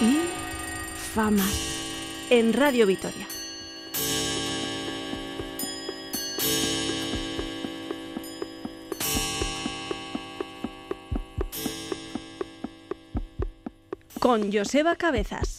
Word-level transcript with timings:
y 0.00 0.18
famas 1.14 2.26
en 2.28 2.52
Radio 2.52 2.86
Vitoria. 2.86 3.26
Con 14.20 14.52
Joseba 14.52 14.96
Cabezas. 14.96 15.53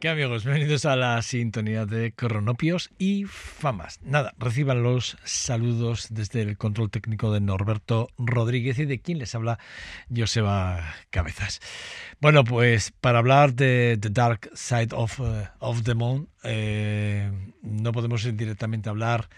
¿Qué 0.00 0.08
amigos? 0.08 0.46
Bienvenidos 0.46 0.86
a 0.86 0.96
la 0.96 1.20
sintonía 1.20 1.84
de 1.84 2.12
Cronopios 2.12 2.90
y 2.96 3.26
Famas. 3.26 4.00
Nada, 4.02 4.32
reciban 4.38 4.82
los 4.82 5.18
saludos 5.24 6.06
desde 6.08 6.40
el 6.40 6.56
control 6.56 6.90
técnico 6.90 7.30
de 7.30 7.42
Norberto 7.42 8.08
Rodríguez 8.16 8.78
y 8.78 8.86
de 8.86 9.02
quien 9.02 9.18
les 9.18 9.34
habla 9.34 9.58
Joseba 10.08 10.94
Cabezas. 11.10 11.60
Bueno, 12.18 12.44
pues 12.44 12.94
para 12.98 13.18
hablar 13.18 13.52
de 13.52 13.98
The 14.00 14.08
Dark 14.08 14.50
Side 14.54 14.88
of, 14.92 15.20
uh, 15.20 15.48
of 15.58 15.82
the 15.82 15.92
Moon, 15.92 16.30
eh, 16.44 17.30
no 17.60 17.92
podemos 17.92 18.24
directamente 18.34 18.88
hablar 18.88 19.28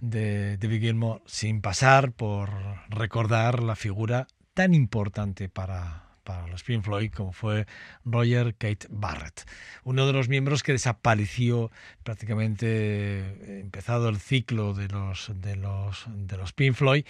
de, 0.00 0.58
de 0.58 0.78
Gilmore 0.78 1.22
sin 1.26 1.60
pasar 1.60 2.12
por 2.12 2.50
recordar 2.88 3.64
la 3.64 3.74
figura 3.74 4.28
tan 4.54 4.74
importante 4.74 5.48
para 5.48 6.03
para 6.24 6.48
los 6.48 6.64
Pink 6.64 6.82
Floyd, 6.82 7.12
como 7.12 7.32
fue 7.32 7.66
Roger 8.04 8.54
Kate 8.54 8.86
Barrett, 8.90 9.46
uno 9.84 10.06
de 10.06 10.12
los 10.12 10.28
miembros 10.28 10.62
que 10.62 10.72
desapareció 10.72 11.70
prácticamente 12.02 12.66
eh, 12.66 13.60
empezado 13.60 14.08
el 14.08 14.18
ciclo 14.18 14.74
de 14.74 14.88
los, 14.88 15.30
de 15.34 15.56
los, 15.56 16.06
de 16.08 16.36
los 16.36 16.52
Pink 16.52 16.74
Floyd 16.74 17.04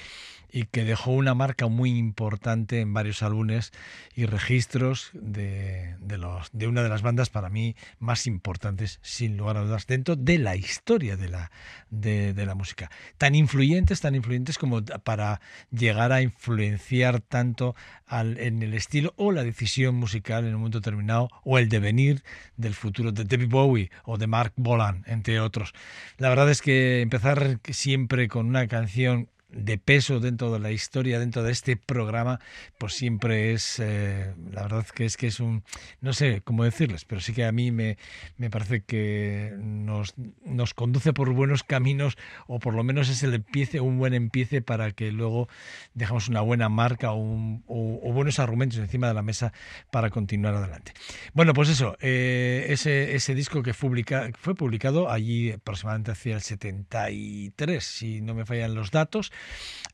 y 0.50 0.66
que 0.66 0.84
dejó 0.84 1.10
una 1.10 1.34
marca 1.34 1.66
muy 1.66 1.98
importante 1.98 2.80
en 2.80 2.94
varios 2.94 3.22
álbumes 3.22 3.72
y 4.14 4.26
registros 4.26 5.10
de, 5.12 5.96
de, 5.98 6.16
los, 6.16 6.48
de 6.52 6.68
una 6.68 6.82
de 6.82 6.88
las 6.88 7.02
bandas 7.02 7.28
para 7.28 7.50
mí 7.50 7.74
más 7.98 8.28
importantes, 8.28 9.00
sin 9.02 9.36
lugar 9.36 9.56
a 9.56 9.62
dudas, 9.62 9.88
dentro 9.88 10.14
de 10.14 10.38
la 10.38 10.54
historia 10.54 11.16
de 11.16 11.28
la, 11.28 11.50
de, 11.90 12.34
de 12.34 12.46
la 12.46 12.54
música. 12.54 12.88
Tan 13.18 13.34
influyentes, 13.34 14.00
tan 14.00 14.14
influyentes 14.14 14.56
como 14.56 14.84
para 14.84 15.40
llegar 15.72 16.12
a 16.12 16.22
influenciar 16.22 17.20
tanto 17.20 17.74
al, 18.06 18.38
en 18.38 18.62
el 18.62 18.74
estilo 18.74 19.03
o 19.16 19.32
la 19.32 19.44
decisión 19.44 19.94
musical 19.94 20.44
en 20.44 20.54
un 20.54 20.60
momento 20.60 20.80
determinado 20.80 21.28
o 21.44 21.58
el 21.58 21.68
devenir 21.68 22.22
del 22.56 22.74
futuro 22.74 23.12
de 23.12 23.24
David 23.24 23.48
Bowie 23.48 23.90
o 24.04 24.18
de 24.18 24.26
Mark 24.26 24.52
Bolan, 24.56 25.04
entre 25.06 25.40
otros. 25.40 25.72
La 26.18 26.28
verdad 26.28 26.50
es 26.50 26.62
que 26.62 27.00
empezar 27.00 27.60
siempre 27.70 28.28
con 28.28 28.46
una 28.46 28.66
canción 28.66 29.28
de 29.54 29.78
peso 29.78 30.20
dentro 30.20 30.52
de 30.52 30.58
la 30.58 30.72
historia, 30.72 31.18
dentro 31.18 31.42
de 31.42 31.52
este 31.52 31.76
programa, 31.76 32.40
pues 32.78 32.94
siempre 32.94 33.52
es, 33.52 33.78
eh, 33.78 34.34
la 34.52 34.62
verdad 34.62 34.86
que 34.86 35.04
es 35.04 35.16
que 35.16 35.28
es 35.28 35.40
un, 35.40 35.64
no 36.00 36.12
sé 36.12 36.42
cómo 36.42 36.64
decirles, 36.64 37.04
pero 37.04 37.20
sí 37.20 37.32
que 37.32 37.44
a 37.44 37.52
mí 37.52 37.70
me, 37.70 37.96
me 38.36 38.50
parece 38.50 38.82
que 38.82 39.54
nos, 39.58 40.14
nos 40.44 40.74
conduce 40.74 41.12
por 41.12 41.30
buenos 41.32 41.62
caminos 41.62 42.16
o 42.46 42.58
por 42.58 42.74
lo 42.74 42.82
menos 42.84 43.08
es 43.08 43.22
el 43.22 43.34
empiece, 43.34 43.80
un 43.80 43.98
buen 43.98 44.14
empiece 44.14 44.62
para 44.62 44.90
que 44.92 45.12
luego 45.12 45.48
dejamos 45.94 46.28
una 46.28 46.40
buena 46.40 46.68
marca 46.68 47.12
o, 47.12 47.62
o, 47.66 48.12
buenos 48.12 48.38
argumentos 48.38 48.78
encima 48.78 49.08
de 49.08 49.14
la 49.14 49.22
mesa 49.22 49.52
para 49.90 50.10
continuar 50.10 50.54
adelante. 50.54 50.92
Bueno, 51.32 51.52
pues 51.52 51.68
eso, 51.68 51.96
eh, 52.00 52.66
ese, 52.68 53.14
ese 53.14 53.34
disco 53.34 53.62
que 53.62 53.74
publica, 53.74 54.30
fue 54.38 54.54
publicado 54.54 55.10
allí 55.10 55.52
aproximadamente 55.52 56.12
hacia 56.12 56.36
el 56.36 56.42
73, 56.42 57.84
si 57.84 58.20
no 58.20 58.34
me 58.34 58.46
fallan 58.46 58.74
los 58.74 58.90
datos, 58.90 59.32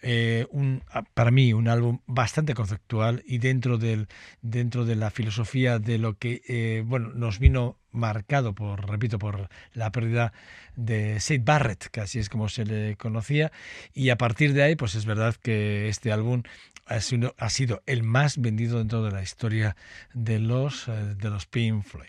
eh, 0.02 0.46
un, 0.50 0.82
para 1.14 1.30
mí 1.30 1.52
un 1.52 1.68
álbum 1.68 2.00
bastante 2.06 2.54
conceptual 2.54 3.22
y 3.26 3.38
dentro, 3.38 3.76
del, 3.76 4.08
dentro 4.40 4.84
de 4.86 4.96
la 4.96 5.10
filosofía 5.10 5.78
de 5.78 5.98
lo 5.98 6.16
que 6.16 6.42
eh, 6.48 6.82
bueno, 6.86 7.10
nos 7.14 7.38
vino 7.38 7.76
marcado 7.92 8.54
por, 8.54 8.88
repito, 8.88 9.18
por 9.18 9.48
la 9.74 9.92
pérdida 9.92 10.32
de 10.76 11.20
Sid 11.20 11.42
Barrett, 11.44 11.88
que 11.88 12.00
así 12.00 12.18
es 12.18 12.28
como 12.28 12.48
se 12.48 12.64
le 12.64 12.96
conocía, 12.96 13.52
y 13.92 14.10
a 14.10 14.16
partir 14.16 14.54
de 14.54 14.62
ahí, 14.62 14.76
pues 14.76 14.94
es 14.94 15.04
verdad 15.04 15.34
que 15.34 15.88
este 15.88 16.12
álbum 16.12 16.44
ha 16.86 17.00
sido, 17.00 17.34
ha 17.38 17.50
sido 17.50 17.82
el 17.86 18.02
más 18.02 18.38
vendido 18.38 18.78
dentro 18.78 19.02
de 19.02 19.10
la 19.10 19.22
historia 19.22 19.76
de 20.14 20.38
los, 20.38 20.88
eh, 20.88 21.14
de 21.16 21.30
los 21.30 21.46
Pink 21.46 21.84
Floyd. 21.84 22.08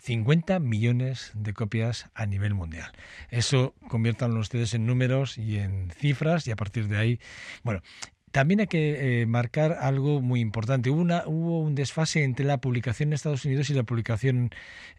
50 0.00 0.58
millones 0.60 1.30
de 1.34 1.52
copias 1.52 2.08
a 2.14 2.26
nivel 2.26 2.54
mundial. 2.54 2.90
Eso 3.30 3.74
conviértanlo 3.88 4.40
ustedes 4.40 4.74
en 4.74 4.86
números 4.86 5.36
y 5.38 5.58
en 5.58 5.90
cifras 5.90 6.46
y 6.46 6.50
a 6.50 6.56
partir 6.56 6.88
de 6.88 6.96
ahí, 6.96 7.20
bueno, 7.62 7.82
también 8.30 8.60
hay 8.60 8.66
que 8.66 9.22
eh, 9.22 9.26
marcar 9.26 9.78
algo 9.80 10.20
muy 10.20 10.40
importante. 10.40 10.90
Hubo, 10.90 11.00
una, 11.00 11.24
hubo 11.26 11.60
un 11.60 11.74
desfase 11.74 12.22
entre 12.22 12.46
la 12.46 12.58
publicación 12.58 13.08
en 13.08 13.14
Estados 13.14 13.44
Unidos 13.44 13.70
y 13.70 13.74
la 13.74 13.82
publicación 13.82 14.50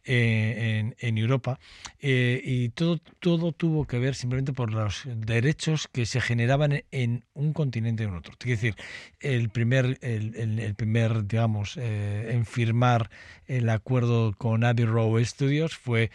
eh, 0.03 0.93
en, 0.97 1.17
Europa 1.17 1.59
eh, 1.99 2.41
y 2.43 2.69
todo, 2.69 2.99
todo 3.19 3.51
tuvo 3.51 3.85
que 3.85 3.99
ver 3.99 4.15
simplemente 4.15 4.53
por 4.53 4.73
los 4.73 5.03
derechos 5.05 5.87
que 5.87 6.05
se 6.05 6.19
generaban 6.19 6.83
en 6.91 7.23
un 7.33 7.53
continente 7.53 8.05
o 8.05 8.09
en 8.09 8.15
otro. 8.15 8.33
Es 8.39 8.47
decir, 8.47 8.75
el 9.19 9.49
primer, 9.49 9.97
el, 10.01 10.59
el 10.59 10.75
primer 10.75 11.27
digamos, 11.27 11.77
en 11.77 12.45
firmar 12.45 13.09
el 13.47 13.69
acuerdo 13.69 14.33
con 14.37 14.63
Abbey 14.63 14.85
Road 14.85 15.23
Studios 15.23 15.75
fue 15.75 16.11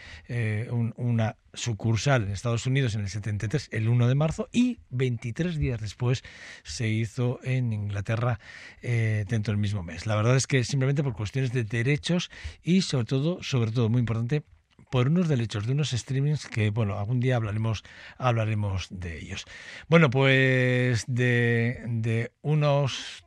una 0.96 1.36
sucursal 1.56 2.22
en 2.22 2.30
Estados 2.30 2.66
Unidos 2.66 2.94
en 2.94 3.02
el 3.02 3.08
73, 3.08 3.70
el 3.72 3.88
1 3.88 4.08
de 4.08 4.14
marzo, 4.14 4.48
y 4.52 4.78
23 4.90 5.58
días 5.58 5.80
después 5.80 6.22
se 6.62 6.88
hizo 6.88 7.40
en 7.42 7.72
Inglaterra 7.72 8.38
eh, 8.82 9.24
dentro 9.28 9.52
del 9.52 9.60
mismo 9.60 9.82
mes. 9.82 10.06
La 10.06 10.16
verdad 10.16 10.36
es 10.36 10.46
que 10.46 10.62
simplemente 10.64 11.02
por 11.02 11.14
cuestiones 11.14 11.52
de 11.52 11.64
derechos 11.64 12.30
y 12.62 12.82
sobre 12.82 13.06
todo, 13.06 13.42
sobre 13.42 13.72
todo, 13.72 13.88
muy 13.88 14.00
importante, 14.00 14.44
por 14.90 15.08
unos 15.08 15.28
derechos 15.28 15.66
de 15.66 15.72
unos 15.72 15.90
streamings 15.90 16.46
que, 16.46 16.70
bueno, 16.70 16.98
algún 16.98 17.18
día 17.20 17.36
hablaremos, 17.36 17.82
hablaremos 18.18 18.86
de 18.90 19.18
ellos. 19.18 19.44
Bueno, 19.88 20.10
pues 20.10 21.04
de, 21.08 21.82
de 21.88 22.32
unos 22.42 23.24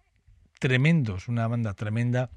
tremendos, 0.59 1.27
una 1.27 1.47
banda 1.47 1.73
tremenda 1.73 2.29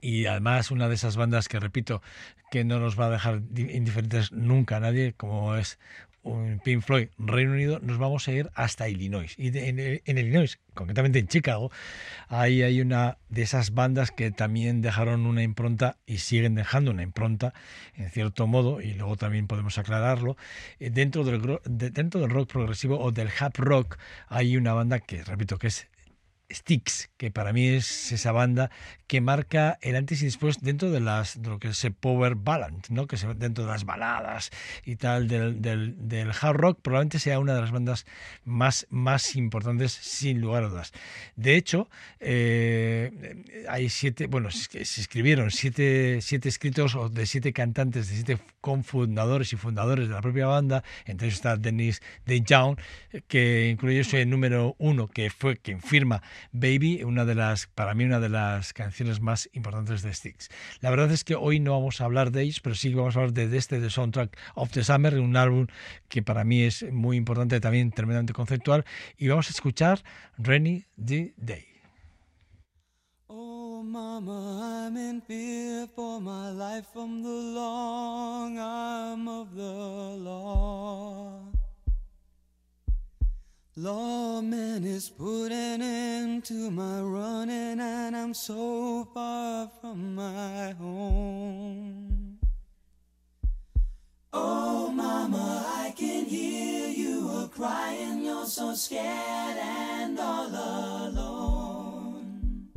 y 0.00 0.26
además 0.26 0.70
una 0.70 0.88
de 0.88 0.94
esas 0.94 1.16
bandas 1.16 1.48
que 1.48 1.60
repito 1.60 2.02
que 2.50 2.64
no 2.64 2.80
nos 2.80 2.98
va 2.98 3.06
a 3.06 3.10
dejar 3.10 3.42
indiferentes 3.56 4.32
nunca 4.32 4.80
nadie 4.80 5.12
como 5.14 5.56
es 5.56 5.78
un 6.22 6.60
Pink 6.62 6.82
Floyd 6.82 7.08
Reino 7.18 7.52
Unido 7.52 7.78
nos 7.80 7.98
vamos 7.98 8.28
a 8.28 8.32
ir 8.32 8.50
hasta 8.54 8.88
Illinois. 8.88 9.34
Y 9.38 9.56
en, 9.56 10.18
Illinois 10.18 10.58
concretamente 10.74 11.18
en 11.18 11.28
Chicago 11.28 11.70
ahí 12.28 12.62
hay 12.62 12.80
una 12.80 13.18
de 13.28 13.42
esas 13.42 13.72
bandas 13.72 14.10
que 14.10 14.30
también 14.30 14.82
dejaron 14.82 15.26
una 15.26 15.42
impronta 15.42 15.96
y 16.06 16.18
siguen 16.18 16.54
dejando 16.54 16.90
una 16.90 17.02
impronta 17.02 17.54
en 17.94 18.10
cierto 18.10 18.46
modo 18.46 18.80
y 18.80 18.94
luego 18.94 19.16
también 19.16 19.46
podemos 19.46 19.78
aclararlo. 19.78 20.36
Eh, 20.78 20.90
dentro 20.90 21.24
del 21.24 21.60
dentro 21.64 22.20
del 22.20 22.30
rock 22.30 22.50
progresivo 22.50 23.00
o 23.00 23.12
del 23.12 23.28
hard 23.38 23.56
rock 23.56 23.98
hay 24.28 24.56
una 24.56 24.74
banda 24.74 25.00
que 25.00 25.24
repito 25.24 25.58
que 25.58 25.68
es 25.68 25.88
Sticks, 26.52 27.10
que 27.16 27.30
para 27.30 27.52
mí 27.52 27.68
es 27.68 28.12
esa 28.12 28.32
banda 28.32 28.70
que 29.06 29.20
marca 29.20 29.78
el 29.82 29.96
antes 29.96 30.22
y 30.22 30.26
después 30.26 30.60
dentro 30.60 30.90
de 30.90 31.00
las 31.00 31.36
lo 31.36 31.58
que 31.58 31.68
es 31.68 31.84
el 31.84 31.92
power 31.92 32.36
ballad, 32.36 32.72
¿no? 32.90 33.06
que 33.06 33.16
se, 33.16 33.26
dentro 33.34 33.64
de 33.64 33.70
las 33.70 33.84
baladas 33.84 34.50
y 34.84 34.96
tal 34.96 35.28
del, 35.28 36.30
hard 36.40 36.56
rock, 36.56 36.78
probablemente 36.80 37.18
sea 37.18 37.38
una 37.38 37.54
de 37.54 37.60
las 37.60 37.70
bandas 37.70 38.06
más, 38.44 38.86
más 38.90 39.34
importantes 39.36 39.92
sin 39.92 40.40
lugar 40.40 40.64
a 40.64 40.68
dudas. 40.68 40.92
De 41.36 41.56
hecho, 41.56 41.88
eh, 42.20 43.64
hay 43.68 43.88
siete, 43.88 44.26
bueno, 44.26 44.50
se 44.50 44.80
escribieron 44.80 45.50
siete, 45.50 46.20
siete 46.20 46.48
escritos 46.48 46.96
de 47.12 47.26
siete 47.26 47.52
cantantes, 47.52 48.08
de 48.08 48.14
siete 48.14 48.38
cofundadores 48.60 49.52
y 49.52 49.56
fundadores 49.56 50.08
de 50.08 50.14
la 50.14 50.20
propia 50.20 50.46
banda, 50.46 50.84
entre 51.04 51.26
ellos 51.26 51.38
está 51.38 51.56
Dennis 51.56 52.02
DeYoung, 52.26 52.76
que 53.26 53.68
incluye 53.70 54.00
el 54.20 54.30
número 54.30 54.76
uno, 54.78 55.08
que 55.08 55.30
fue 55.30 55.56
quien 55.56 55.80
firma 55.80 56.22
Baby, 56.52 57.02
una 57.04 57.24
de 57.24 57.34
las, 57.34 57.66
para 57.66 57.94
mí, 57.94 58.04
una 58.04 58.20
de 58.20 58.28
las 58.28 58.72
canciones 58.72 59.20
más 59.20 59.48
importantes 59.52 60.02
de 60.02 60.12
Styx. 60.12 60.48
La 60.80 60.90
verdad 60.90 61.10
es 61.10 61.24
que 61.24 61.34
hoy 61.34 61.60
no 61.60 61.72
vamos 61.72 62.00
a 62.00 62.04
hablar 62.04 62.30
de 62.32 62.42
ellos, 62.42 62.60
pero 62.60 62.74
sí 62.74 62.92
vamos 62.94 63.16
a 63.16 63.20
hablar 63.20 63.32
de, 63.32 63.56
este, 63.56 63.80
de 63.80 63.90
Soundtrack 63.90 64.36
of 64.54 64.70
the 64.70 64.84
Summer, 64.84 65.18
un 65.18 65.36
álbum 65.36 65.66
que 66.08 66.22
para 66.22 66.44
mí 66.44 66.62
es 66.62 66.84
muy 66.90 67.16
importante, 67.16 67.60
también 67.60 67.90
tremendamente 67.90 68.32
conceptual, 68.32 68.84
y 69.16 69.28
vamos 69.28 69.48
a 69.48 69.50
escuchar 69.50 70.02
Rainy 70.38 70.84
the 70.96 71.34
Day. 71.36 71.66
Oh, 73.28 73.82
mama, 73.82 74.86
I'm 74.86 74.96
in 74.96 75.22
fear 75.22 75.86
for 75.94 76.20
my 76.20 76.50
life 76.50 76.86
from 76.92 77.22
the 77.22 77.28
long 77.28 78.58
arm 78.58 79.28
of 79.28 79.54
the 79.54 79.62
law. 79.62 81.59
Lawman 83.76 84.84
is 84.84 85.08
putting 85.08 85.52
an 85.52 85.80
end 85.80 86.44
to 86.46 86.72
my 86.72 87.00
running, 87.00 87.78
and 87.78 88.16
I'm 88.16 88.34
so 88.34 89.06
far 89.14 89.70
from 89.80 90.16
my 90.16 90.72
home. 90.72 92.38
Oh, 94.32 94.90
Mama, 94.90 95.64
I 95.68 95.94
can 95.96 96.24
hear 96.24 96.88
you 96.88 97.28
a 97.30 97.48
crying. 97.48 98.24
You're 98.24 98.46
so 98.46 98.74
scared 98.74 99.56
and 99.56 100.18
all 100.18 100.48
alone. 101.08 102.70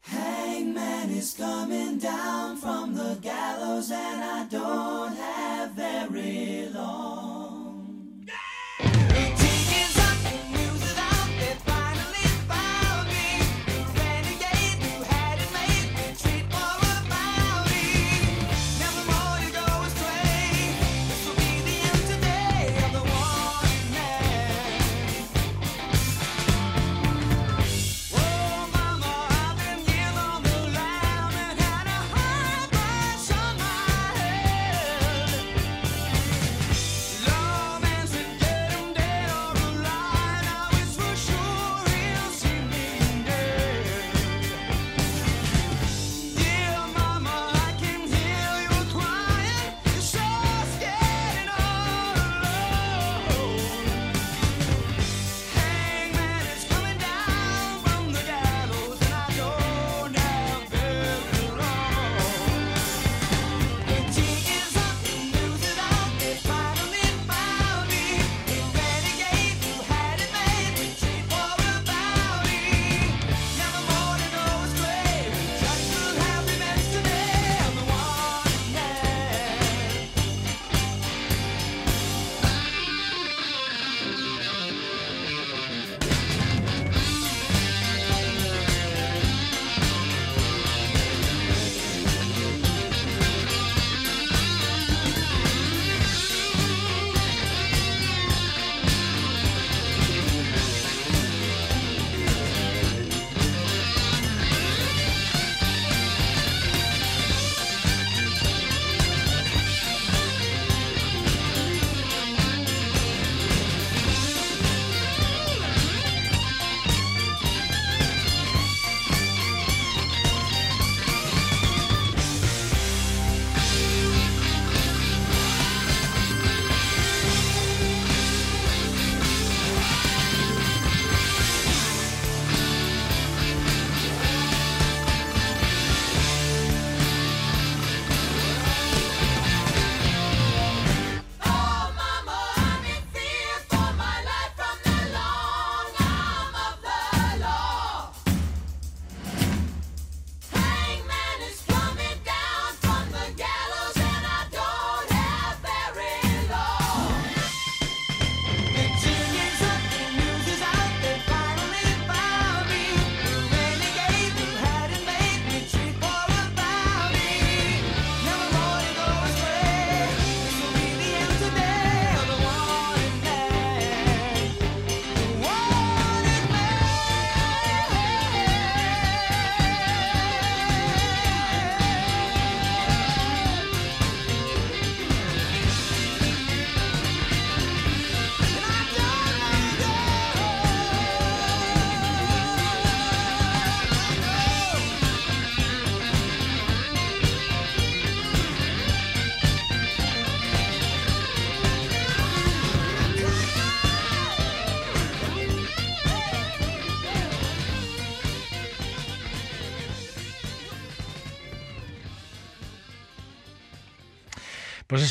Hangman 0.00 1.10
is 1.10 1.34
coming 1.34 1.98
down 1.98 2.56
from 2.56 2.94
the 2.94 3.16
gallows, 3.22 3.92
and 3.92 4.24
I 4.24 4.46
don't 4.50 5.14
have 5.14 5.70
very 5.70 6.68
long. 6.74 7.23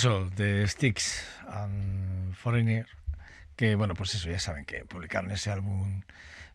Eso, 0.03 0.29
de 0.35 0.67
Sticks 0.67 1.25
and 1.47 2.35
Foreigner, 2.35 2.85
que 3.55 3.75
bueno, 3.75 3.93
pues 3.93 4.13
eso, 4.15 4.29
ya 4.29 4.37
saben 4.37 4.65
que 4.65 4.83
publicaron 4.83 5.31
ese 5.31 5.49
álbum 5.49 6.01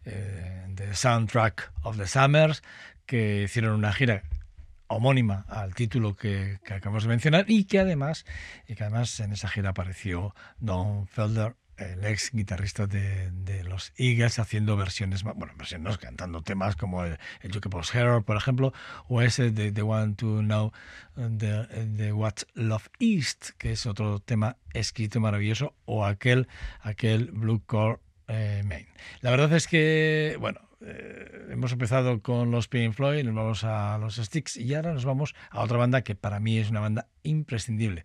The 0.04 0.94
Soundtrack 0.94 1.72
of 1.82 1.96
the 1.96 2.06
Summers, 2.06 2.62
que 3.06 3.44
hicieron 3.44 3.72
una 3.72 3.94
gira 3.94 4.22
homónima 4.86 5.46
al 5.48 5.74
título 5.74 6.14
que, 6.14 6.58
acabamos 6.66 7.04
de 7.04 7.08
mencionar 7.08 7.46
y 7.48 7.64
que 7.64 7.78
además 7.78 8.26
y 8.66 8.74
que 8.74 8.84
además 8.84 9.18
en 9.20 9.32
esa 9.32 9.48
gira 9.48 9.70
apareció 9.70 10.34
Don 10.58 11.06
Felder 11.06 11.54
el 11.78 12.04
ex 12.04 12.30
guitarrista 12.32 12.86
de, 12.86 13.30
los 13.64 13.92
Eagles 13.96 14.38
haciendo 14.38 14.76
versiones, 14.76 15.22
bueno, 15.22 15.52
versiones, 15.56 15.98
cantando 15.98 16.42
temas 16.42 16.76
como 16.76 17.04
el, 17.04 17.18
el 17.42 17.52
Jukebox 17.52 17.94
Hero, 17.94 18.22
por 18.22 18.36
ejemplo, 18.36 18.72
o 19.08 19.22
ese 19.22 19.50
de 19.50 19.72
The 19.72 19.82
One 19.82 20.14
to 20.14 20.40
Know 20.40 20.72
the, 21.16 22.12
What 22.12 22.34
Love 22.54 22.88
Is, 22.98 23.54
que 23.58 23.72
es 23.72 23.86
otro 23.86 24.20
tema 24.20 24.56
escrito 24.72 25.20
maravilloso, 25.20 25.74
o 25.84 26.04
aquel, 26.04 26.48
aquel 26.80 27.30
Blue 27.32 27.62
Core 27.66 27.98
eh, 28.28 28.62
Main. 28.64 28.86
La 29.20 29.30
verdad 29.30 29.52
es 29.52 29.66
que, 29.66 30.36
bueno, 30.40 30.60
eh, 30.80 31.48
hemos 31.50 31.72
empezado 31.72 32.22
con 32.22 32.50
los 32.50 32.68
Pink 32.68 32.94
Floyd, 32.94 33.24
nos 33.24 33.34
vamos 33.34 33.64
a 33.64 33.98
los 33.98 34.16
Sticks 34.16 34.56
y 34.56 34.74
ahora 34.74 34.92
nos 34.92 35.04
vamos 35.04 35.34
a 35.50 35.60
otra 35.62 35.76
banda 35.76 36.02
que 36.02 36.14
para 36.14 36.38
mí 36.38 36.58
es 36.58 36.70
una 36.70 36.80
banda 36.80 37.08
imprescindible. 37.28 38.04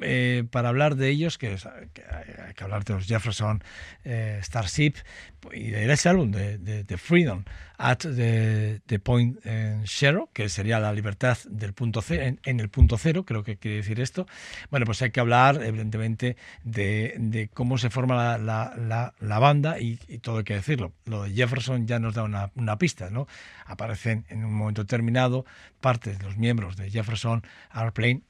Eh, 0.00 0.44
para 0.50 0.70
hablar 0.70 0.96
de 0.96 1.08
ellos, 1.08 1.38
que, 1.38 1.48
hay 1.48 2.54
que 2.54 2.64
hablar 2.64 2.84
de 2.84 2.94
los 2.94 3.06
Jefferson 3.06 3.62
eh, 4.02 4.40
Starship 4.42 4.94
y 5.52 5.70
de 5.70 5.92
ese 5.92 6.08
álbum 6.08 6.32
de, 6.32 6.96
Freedom 6.98 7.44
at 7.78 7.98
the, 7.98 9.00
Point 9.00 9.38
Zero, 9.86 10.30
que 10.32 10.48
sería 10.48 10.80
la 10.80 10.92
libertad 10.92 11.38
del 11.48 11.74
punto 11.74 12.02
cero, 12.02 12.36
en, 12.42 12.60
el 12.60 12.68
punto 12.70 12.98
cero, 12.98 13.24
creo 13.24 13.44
que 13.44 13.56
quiere 13.56 13.78
decir 13.78 14.00
esto. 14.00 14.26
Bueno, 14.70 14.84
pues 14.84 15.00
hay 15.02 15.12
que 15.12 15.20
hablar, 15.20 15.62
evidentemente, 15.62 16.36
de, 16.64 17.50
cómo 17.54 17.78
se 17.78 17.90
forma 17.90 18.36
la, 18.36 19.38
banda 19.38 19.78
y, 19.78 19.96
todo 20.18 20.38
hay 20.38 20.44
que 20.44 20.54
decirlo. 20.54 20.92
Lo 21.04 21.22
de 21.22 21.30
Jefferson 21.30 21.86
ya 21.86 22.00
nos 22.00 22.14
da 22.14 22.24
una, 22.24 22.50
una 22.56 22.78
pista, 22.78 23.10
¿no? 23.10 23.28
Aparecen 23.64 24.24
en 24.28 24.44
un 24.44 24.54
momento 24.54 24.82
determinado 24.82 25.44
partes 25.80 26.18
de 26.18 26.24
los 26.24 26.36
miembros 26.36 26.76
de 26.76 26.90
Jefferson 26.90 27.42
Airplane 27.70 28.22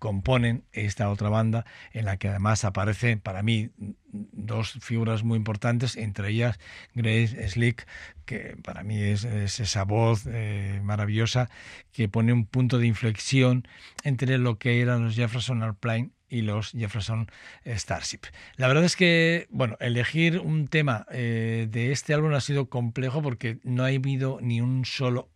componen 0.00 0.64
esta 0.72 1.10
otra 1.10 1.28
banda 1.28 1.64
en 1.92 2.06
la 2.06 2.16
que 2.16 2.28
además 2.28 2.64
aparecen 2.64 3.20
para 3.20 3.44
mí 3.44 3.70
dos 4.10 4.72
figuras 4.80 5.22
muy 5.22 5.36
importantes, 5.36 5.96
entre 5.96 6.30
ellas 6.30 6.58
Grace 6.94 7.48
Slick, 7.48 7.86
que 8.24 8.56
para 8.64 8.82
mí 8.82 9.00
es, 9.00 9.24
esa 9.24 9.84
voz 9.84 10.24
eh, 10.26 10.80
maravillosa 10.82 11.48
que 11.92 12.08
pone 12.08 12.32
un 12.32 12.46
punto 12.46 12.78
de 12.78 12.88
inflexión 12.88 13.68
entre 14.02 14.38
lo 14.38 14.58
que 14.58 14.80
eran 14.80 15.04
los 15.04 15.14
Jefferson 15.14 15.62
Airplane 15.62 16.10
y 16.28 16.42
los 16.42 16.72
Jefferson 16.72 17.30
Starship. 17.66 18.20
La 18.56 18.68
verdad 18.68 18.84
es 18.84 18.96
que, 18.96 19.48
bueno, 19.50 19.76
elegir 19.80 20.40
un 20.40 20.68
tema 20.68 21.06
eh, 21.10 21.68
de 21.70 21.92
este 21.92 22.14
álbum 22.14 22.32
ha 22.32 22.40
sido 22.40 22.70
complejo 22.70 23.20
porque 23.20 23.58
no 23.64 23.84
ha 23.84 23.88
habido 23.88 24.38
ni 24.40 24.60
un 24.60 24.84
solo 24.86 25.28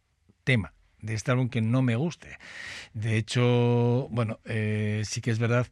tema 0.44 0.72
de 1.04 1.14
este 1.14 1.30
álbum 1.30 1.48
que 1.48 1.60
no 1.60 1.82
me 1.82 1.96
guste. 1.96 2.38
De 2.92 3.16
hecho, 3.16 4.08
bueno, 4.10 4.40
eh, 4.44 5.02
sí 5.04 5.20
que 5.20 5.30
es 5.30 5.38
verdad 5.38 5.66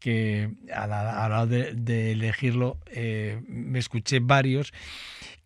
que 0.00 0.50
a 0.72 0.86
la, 0.86 1.24
hora 1.24 1.46
de, 1.46 2.12
elegirlo 2.12 2.78
eh, 2.86 3.40
me 3.46 3.78
escuché 3.78 4.20
varios 4.20 4.72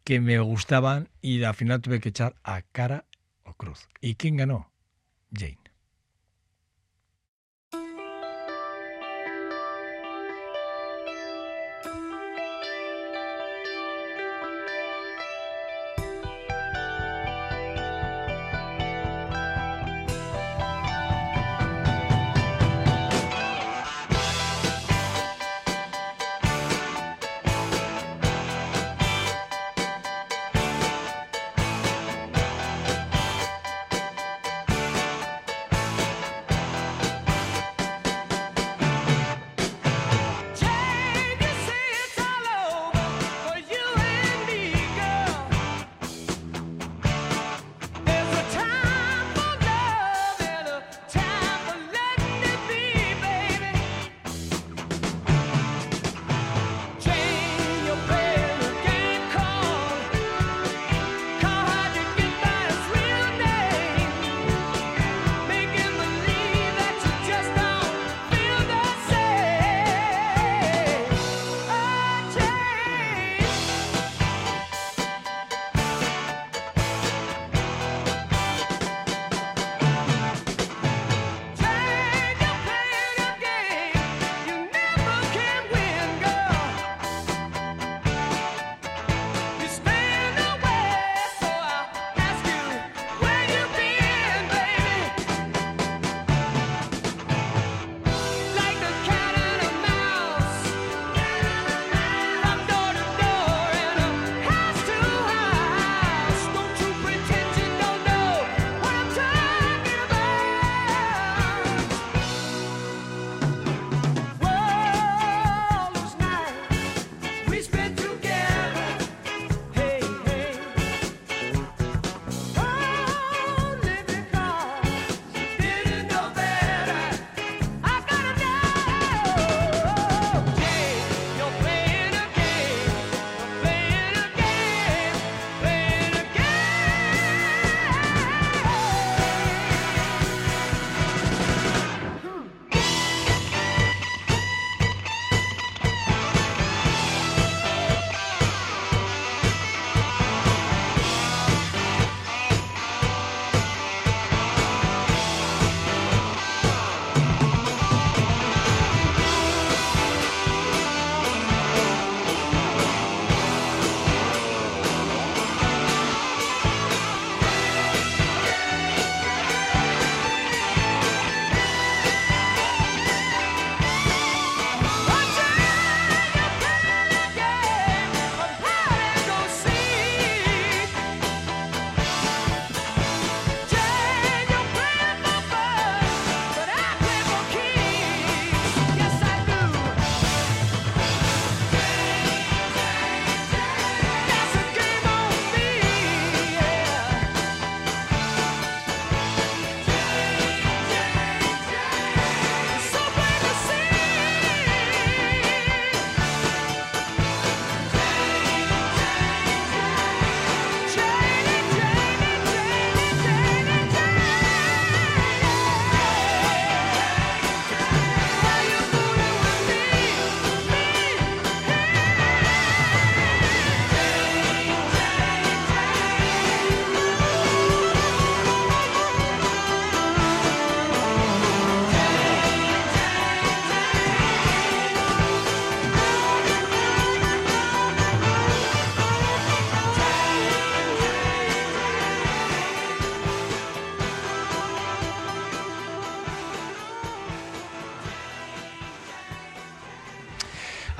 que 0.04 0.20
me 0.20 0.38
gustaban 0.40 1.08
y 1.20 1.42
al 1.42 1.54
final 1.54 1.80
tuve 1.80 2.00
que 2.00 2.10
echar 2.10 2.34
a 2.44 2.62
cara 2.62 3.04
o 3.44 3.54
cruz. 3.54 3.88
¿Y 4.00 4.14
quién 4.14 4.36
ganó? 4.36 4.70
Jane. 5.32 5.61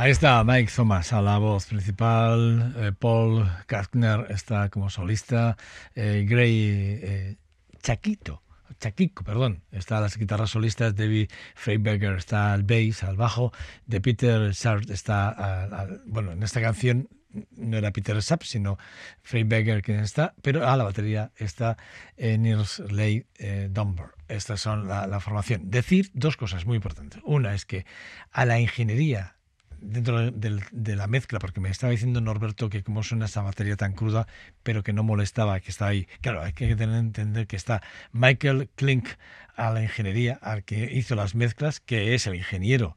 Ahí 0.03 0.11
está 0.11 0.43
Mike 0.43 0.73
Thomas 0.75 1.13
a 1.13 1.23
la 1.23 1.39
voz 1.39 1.67
principal, 1.67 2.75
eh, 2.77 2.91
Paul 2.91 3.49
Kastner 3.67 4.27
está 4.31 4.69
como 4.69 4.91
solista, 4.91 5.57
eh, 5.95 6.27
Gray 6.29 6.59
eh, 6.61 7.37
Chaquito, 7.81 8.43
Chaquico, 8.81 9.23
perdón, 9.23 9.63
está 9.71 10.01
las 10.01 10.17
guitarras 10.19 10.51
solistas, 10.51 10.97
David 10.97 11.31
Freiberger 11.55 12.17
está 12.17 12.53
al 12.53 12.65
bass, 12.65 13.05
al 13.05 13.17
bajo, 13.17 13.53
de 13.87 14.01
Peter 14.01 14.51
Sharp 14.51 14.91
está, 14.91 15.87
bueno, 16.05 16.33
en 16.33 16.43
esta 16.43 16.61
canción 16.61 17.09
no 17.53 17.77
era 17.77 17.93
Peter 17.93 18.21
Sapp, 18.21 18.43
sino 18.43 18.79
Freiberger 19.23 19.83
quien 19.83 20.01
está, 20.01 20.35
pero 20.43 20.69
a 20.69 20.77
la 20.77 20.83
batería 20.83 21.31
está 21.37 21.77
eh, 22.17 22.39
Nils 22.39 22.81
Ley 22.91 23.25
Dumber. 23.71 24.07
Estas 24.27 24.63
son 24.63 24.89
la 24.89 25.21
formación. 25.21 25.71
Decir 25.71 26.11
dos 26.13 26.37
cosas 26.37 26.67
muy 26.67 26.75
importantes. 26.75 27.21
Una 27.25 27.55
es 27.55 27.67
que 27.67 27.87
a 28.33 28.45
la 28.47 28.59
ingeniería 28.59 29.37
dentro 29.83 30.31
de, 30.31 30.97
la 30.97 31.07
mezcla, 31.07 31.39
porque 31.39 31.61
me 31.61 31.69
estaba 31.69 31.91
diciendo 31.91 32.21
Norberto 32.21 32.71
que 32.71 32.83
cómo 32.83 33.03
suena 33.03 33.27
esa 33.27 33.43
batería 33.43 33.77
tan 33.77 33.93
cruda, 33.93 34.27
pero 34.63 34.83
que 34.83 34.93
no 34.93 35.03
molestaba, 35.03 35.61
que 35.61 35.71
está 35.71 35.89
ahí. 35.89 36.07
Claro, 36.21 36.43
hay 36.43 36.53
que 36.53 36.75
tener 36.77 36.97
entender 36.97 37.47
que 37.47 37.57
está 37.57 37.83
Michael 38.13 38.71
Klink 38.75 39.09
a 39.57 39.71
la 39.71 39.83
ingeniería, 39.83 40.39
al 40.41 40.65
que 40.65 40.91
hizo 40.93 41.15
las 41.15 41.35
mezclas, 41.35 41.81
que 41.81 42.15
es 42.15 42.27
el 42.27 42.35
ingeniero 42.35 42.97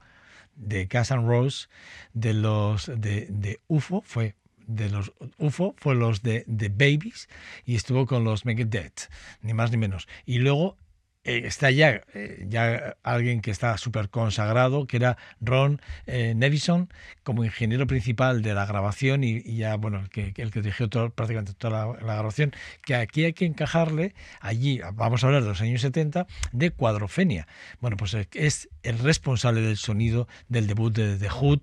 de 0.55 0.85
Gas 0.85 1.09
Rose, 1.09 1.67
de 2.13 2.33
los 2.33 2.91
de, 2.95 3.59
UFO, 3.67 4.01
fue 4.01 4.35
de 4.67 4.89
los 4.89 5.13
UFO 5.37 5.75
fue 5.77 5.93
los 5.93 6.23
de, 6.23 6.43
de 6.47 6.69
Babies 6.69 7.29
y 7.65 7.75
estuvo 7.75 8.07
con 8.07 8.23
los 8.23 8.45
Megadeth, 8.45 9.09
ni 9.41 9.53
más 9.53 9.71
ni 9.71 9.77
menos. 9.77 10.07
Y 10.25 10.39
luego 10.39 10.77
eh, 11.25 11.41
está 11.45 11.71
ya, 11.71 12.03
eh, 12.13 12.45
ya 12.47 12.97
alguien 13.01 13.41
que 13.41 13.49
está 13.49 13.75
súper 13.79 14.09
consagrado, 14.09 14.85
que 14.85 14.97
era 14.97 15.17
Ron 15.41 15.81
eh, 16.05 16.33
Nevison, 16.35 16.87
como 17.23 17.43
ingeniero 17.43 17.87
principal 17.87 18.43
de 18.43 18.53
la 18.53 18.67
grabación 18.67 19.23
y, 19.23 19.41
ya, 19.55 19.75
bueno, 19.75 20.01
el 20.01 20.09
que, 20.09 20.33
el 20.37 20.51
que 20.51 20.61
dirigió 20.61 20.87
prácticamente 20.87 21.53
toda 21.53 21.87
la, 21.87 21.93
grabación, 21.95 22.53
que 22.85 22.93
aquí 22.93 23.25
hay 23.25 23.33
que 23.33 23.45
encajarle, 23.45 24.13
allí, 24.39 24.81
vamos 24.93 25.23
a 25.23 25.27
hablar 25.27 25.41
de 25.41 25.49
los 25.49 25.61
años 25.61 25.81
70, 25.81 26.27
de 26.51 26.69
Cuadrofenia. 26.69 27.47
Bueno, 27.81 27.97
pues 27.97 28.15
es 28.33 28.69
el 28.83 28.99
responsable 28.99 29.61
del 29.61 29.77
sonido 29.77 30.27
del 30.47 30.67
debut 30.67 30.95
de 30.95 31.17
The 31.17 31.29
Hood 31.29 31.61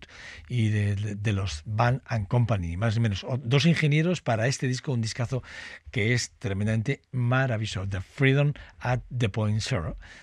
y 0.48 0.70
de, 0.70 1.32
los 1.32 1.62
Band 1.66 2.02
and 2.06 2.26
Company, 2.26 2.76
más 2.76 2.96
o 2.96 3.00
menos. 3.00 3.24
Dos 3.44 3.64
ingenieros 3.66 4.22
para 4.22 4.48
este 4.48 4.66
disco, 4.66 4.92
un 4.92 5.00
discazo 5.00 5.44
que 5.92 6.14
es 6.14 6.32
tremendamente 6.40 7.00
maravilloso, 7.12 7.88
The 7.88 8.00
Freedom 8.00 8.54
at 8.80 9.00
the 9.16 9.28
Point 9.28 9.51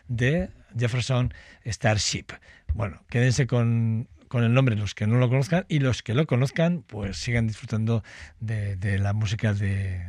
de 0.08 0.50
Jefferson 0.78 1.34
Starship. 1.66 2.28
Bueno, 2.74 3.02
quédense 3.10 3.48
con, 3.48 4.08
el 4.34 4.54
nombre 4.54 4.76
los 4.76 4.96
que 4.96 5.08
no 5.08 5.18
lo 5.18 5.30
conozcan 5.30 5.66
y 5.70 5.80
los 5.80 6.04
que 6.04 6.14
lo 6.14 6.28
conozcan 6.28 6.84
pues 6.86 7.18
sigan 7.18 7.48
disfrutando 7.48 8.04
de, 8.40 9.00
la 9.00 9.14
música 9.14 9.54
de, 9.54 10.04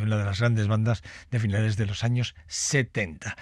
una 0.00 0.16
de 0.18 0.24
las 0.24 0.40
grandes 0.40 0.68
bandas 0.68 1.02
de 1.30 1.40
finales 1.40 1.76
de 1.76 1.86
los 1.86 2.04
años 2.04 2.34
70. 2.46 3.36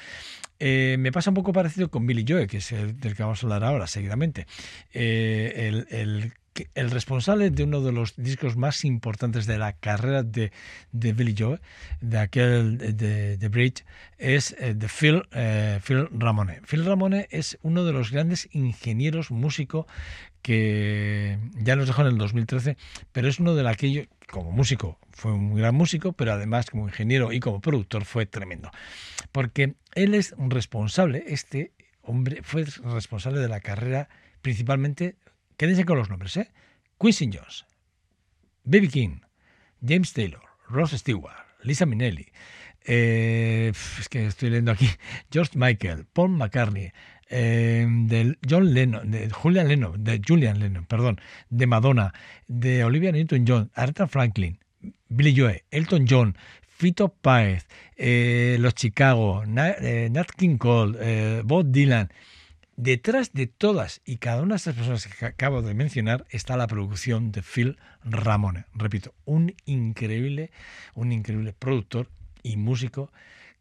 Eh, 0.62 0.96
me 0.98 1.10
pasa 1.10 1.30
un 1.30 1.34
poco 1.34 1.52
parecido 1.52 1.90
con 1.90 2.06
Billy 2.06 2.24
Joe, 2.28 2.46
que 2.46 2.58
es 2.58 2.70
el 2.72 3.00
del 3.00 3.16
que 3.16 3.22
vamos 3.22 3.42
a 3.42 3.46
hablar 3.46 3.64
ahora 3.64 3.86
seguidamente. 3.86 4.46
Eh, 4.92 5.86
el 5.90 6.34
responsable 6.74 7.50
de 7.50 7.64
uno 7.64 7.80
de 7.80 7.92
los 7.92 8.16
discos 8.16 8.56
más 8.56 8.84
importantes 8.84 9.46
de 9.46 9.58
la 9.58 9.72
carrera 9.72 10.22
de, 10.22 10.52
de 10.92 11.12
Billy 11.12 11.34
Joe, 11.36 11.60
de 12.00 12.18
aquel 12.18 12.78
de, 12.96 13.48
Bridge, 13.48 13.84
es 14.18 14.54
eh, 14.58 14.74
de 14.74 14.88
Phil, 14.88 15.22
eh, 15.32 15.80
Phil 15.84 16.08
Ramone. 16.12 16.60
Phil 16.66 16.84
Ramone 16.84 17.28
es 17.30 17.58
uno 17.62 17.84
de 17.84 17.92
los 17.92 18.10
grandes 18.10 18.48
ingenieros 18.52 19.30
músico 19.30 19.86
que 20.42 21.38
ya 21.54 21.76
nos 21.76 21.86
dejó 21.86 22.02
en 22.02 22.08
el 22.08 22.18
2013, 22.18 22.76
pero 23.12 23.28
es 23.28 23.38
uno 23.38 23.54
de 23.54 23.68
aquellos, 23.68 24.06
como 24.30 24.50
músico, 24.52 24.98
fue 25.10 25.32
un 25.32 25.54
gran 25.54 25.74
músico, 25.74 26.12
pero 26.12 26.32
además 26.32 26.70
como 26.70 26.88
ingeniero 26.88 27.32
y 27.32 27.40
como 27.40 27.60
productor 27.60 28.04
fue 28.04 28.26
tremendo. 28.26 28.70
Porque 29.32 29.74
él 29.94 30.14
es 30.14 30.34
un 30.38 30.50
responsable, 30.50 31.24
este 31.26 31.72
hombre 32.02 32.40
fue 32.42 32.64
responsable 32.64 33.40
de 33.40 33.48
la 33.48 33.60
carrera 33.60 34.08
principalmente 34.42 35.16
Quédense 35.60 35.84
con 35.84 35.98
los 35.98 36.08
nombres, 36.08 36.38
¿eh? 36.38 36.48
Quincy 36.98 37.28
Jones, 37.30 37.66
Baby 38.64 38.88
King, 38.88 39.20
James 39.86 40.10
Taylor, 40.14 40.40
Ross 40.70 40.92
Stewart, 40.92 41.36
Lisa 41.62 41.84
Minnelli, 41.84 42.28
eh, 42.86 43.70
es 43.98 44.08
que 44.08 44.24
estoy 44.24 44.48
leyendo 44.48 44.72
aquí, 44.72 44.88
George 45.30 45.58
Michael, 45.58 46.06
Paul 46.14 46.30
McCartney, 46.30 46.92
eh, 47.28 47.86
John 48.48 48.72
Lennon, 48.72 49.10
de 49.10 49.28
Julian 49.28 49.68
Lennon, 49.68 50.02
de 50.02 50.22
Julian 50.26 50.60
Lennon, 50.60 50.86
perdón, 50.86 51.20
de 51.50 51.66
Madonna, 51.66 52.14
de 52.48 52.82
Olivia 52.82 53.12
Newton-John, 53.12 53.70
Aretha 53.74 54.06
Franklin, 54.06 54.60
Billy 55.10 55.34
Joe, 55.36 55.62
Elton 55.70 56.06
John, 56.08 56.38
Fito 56.68 57.14
Páez, 57.20 57.68
eh, 57.98 58.56
los 58.60 58.74
Chicago, 58.74 59.44
Nat 59.44 60.30
King 60.38 60.56
Cole, 60.56 61.42
Bob 61.42 61.66
Dylan, 61.70 62.10
Detrás 62.82 63.34
de 63.34 63.46
todas 63.46 64.00
y 64.06 64.16
cada 64.16 64.40
una 64.40 64.54
de 64.54 64.56
estas 64.56 64.74
personas 64.74 65.06
que 65.06 65.26
acabo 65.26 65.60
de 65.60 65.74
mencionar 65.74 66.24
está 66.30 66.56
la 66.56 66.66
producción 66.66 67.30
de 67.30 67.42
Phil 67.42 67.76
Ramone. 68.04 68.64
Repito, 68.72 69.12
un 69.26 69.54
increíble, 69.66 70.50
un 70.94 71.12
increíble 71.12 71.52
productor 71.52 72.08
y 72.42 72.56
músico 72.56 73.12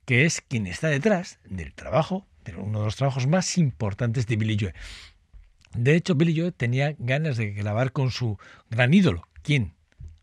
que 0.06 0.24
es 0.24 0.40
quien 0.40 0.68
está 0.68 0.88
detrás 0.88 1.40
del 1.44 1.74
trabajo, 1.74 2.28
de 2.46 2.56
uno 2.56 2.80
de 2.80 2.86
los 2.86 2.96
trabajos 2.96 3.28
más 3.28 3.58
importantes 3.58 4.26
de 4.26 4.38
Billy 4.38 4.58
Joe. 4.58 4.74
De 5.74 5.98
hecho, 5.98 6.16
Billy 6.16 6.40
Joe 6.40 6.54
tenía 6.54 6.96
ganas 6.98 7.36
de 7.36 7.52
grabar 7.52 7.92
con 7.92 8.12
su 8.12 8.38
gran 8.70 8.94
ídolo. 8.94 9.28
¿Quién? 9.42 9.74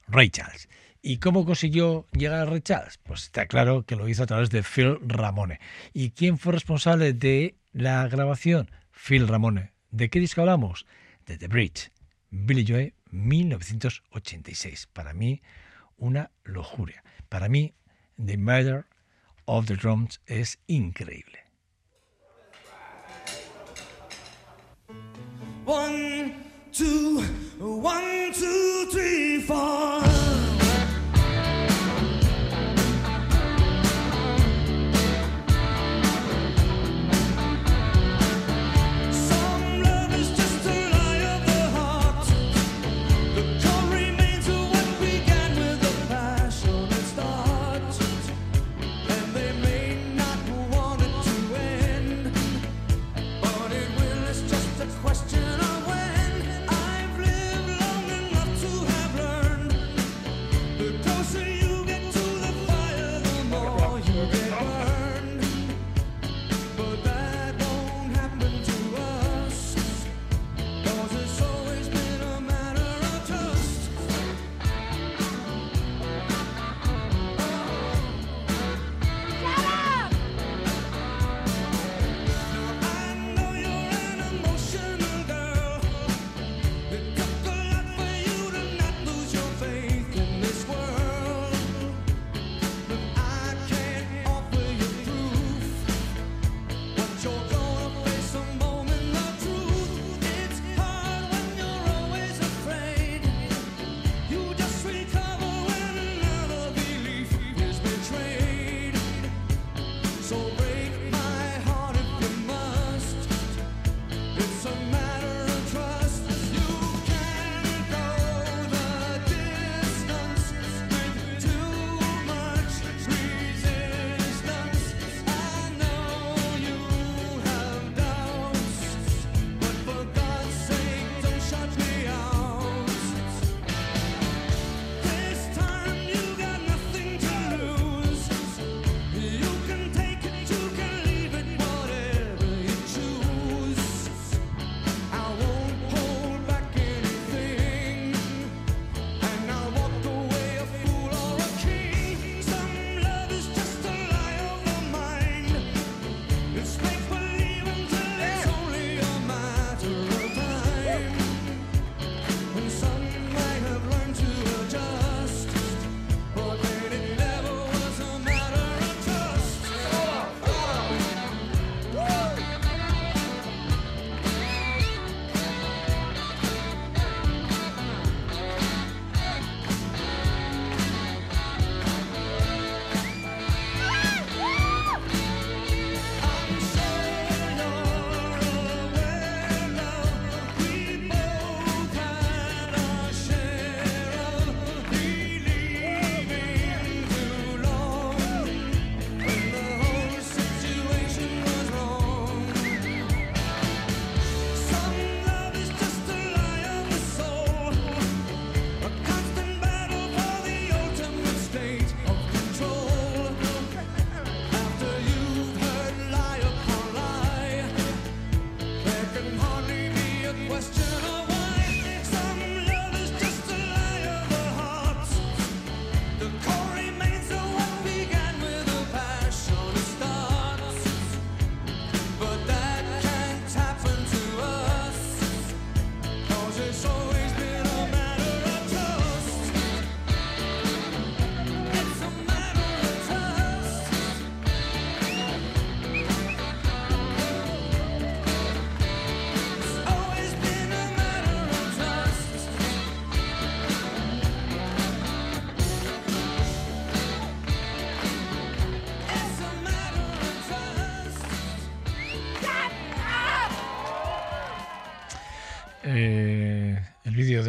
Ray 0.09 0.30
Charles. 0.30 0.70
¿Y 1.02 1.18
cómo 1.18 1.44
consiguió 1.44 2.06
llegar 2.12 2.40
a 2.40 2.44
Ray 2.46 2.62
Charles? 2.62 2.98
Pues 3.02 3.24
está 3.24 3.44
claro 3.44 3.85
que 3.85 3.94
lo 3.94 4.09
hizo 4.09 4.22
a 4.22 4.26
través 4.26 4.48
de 4.48 4.62
Phil 4.62 4.96
Ramone. 5.06 5.61
¿Y 5.92 6.12
quién 6.12 6.38
fue 6.38 6.54
responsable 6.54 7.12
de 7.12 7.56
la 7.74 8.09
grabación? 8.09 8.70
Phil 8.96 9.28
Ramone. 9.28 9.72
¿De 9.90 10.11
qué 10.11 10.18
disco 10.18 10.40
hablamos? 10.40 10.87
De 11.26 11.37
The 11.37 11.48
Bridge, 11.48 11.92
Billy 12.30 12.64
Joe, 12.66 12.94
1986. 13.11 14.88
Para 14.92 15.12
mí, 15.12 15.42
una 15.96 16.32
lujuria. 16.44 17.04
Para 17.28 17.48
mí, 17.48 17.74
The 18.16 18.37
Murder 18.37 18.87
of 19.44 19.66
the 19.66 19.76
Drums 19.76 20.20
es 20.26 20.59
increíble. 20.66 21.38
One, 25.66 26.35
two, 26.72 27.22
one, 27.59 28.32
two, 28.32 28.88
three, 28.90 29.40
four. 29.42 30.06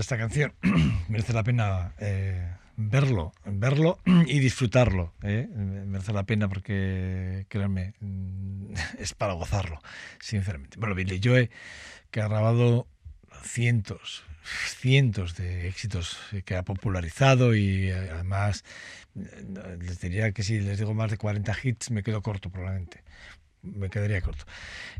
Esta 0.07 0.17
canción 0.17 0.53
merece 1.09 1.33
la 1.33 1.43
pena 1.43 1.93
eh, 1.99 2.55
verlo, 2.77 3.33
verlo 3.43 3.99
y 4.25 4.39
disfrutarlo. 4.39 5.13
¿eh? 5.21 5.49
Merece 5.53 6.13
la 6.13 6.23
pena 6.23 6.47
porque, 6.47 7.45
créanme, 7.49 7.93
mm, 7.99 8.73
es 8.99 9.13
para 9.13 9.33
gozarlo, 9.33 9.81
sinceramente. 10.21 10.79
Bueno, 10.79 10.95
Billy 10.95 11.19
Joe, 11.21 11.49
que 12.09 12.21
ha 12.21 12.29
grabado 12.29 12.87
cientos, 13.43 14.23
cientos 14.79 15.35
de 15.35 15.67
éxitos 15.67 16.17
que 16.45 16.55
ha 16.55 16.63
popularizado 16.63 17.53
y 17.53 17.91
además 17.91 18.63
les 19.13 19.99
diría 19.99 20.31
que 20.31 20.43
si 20.43 20.61
les 20.61 20.79
digo 20.79 20.93
más 20.93 21.11
de 21.11 21.17
40 21.17 21.53
hits 21.63 21.91
me 21.91 22.01
quedo 22.01 22.21
corto 22.21 22.49
probablemente 22.49 23.03
me 23.61 23.89
quedaría 23.89 24.21
corto. 24.21 24.45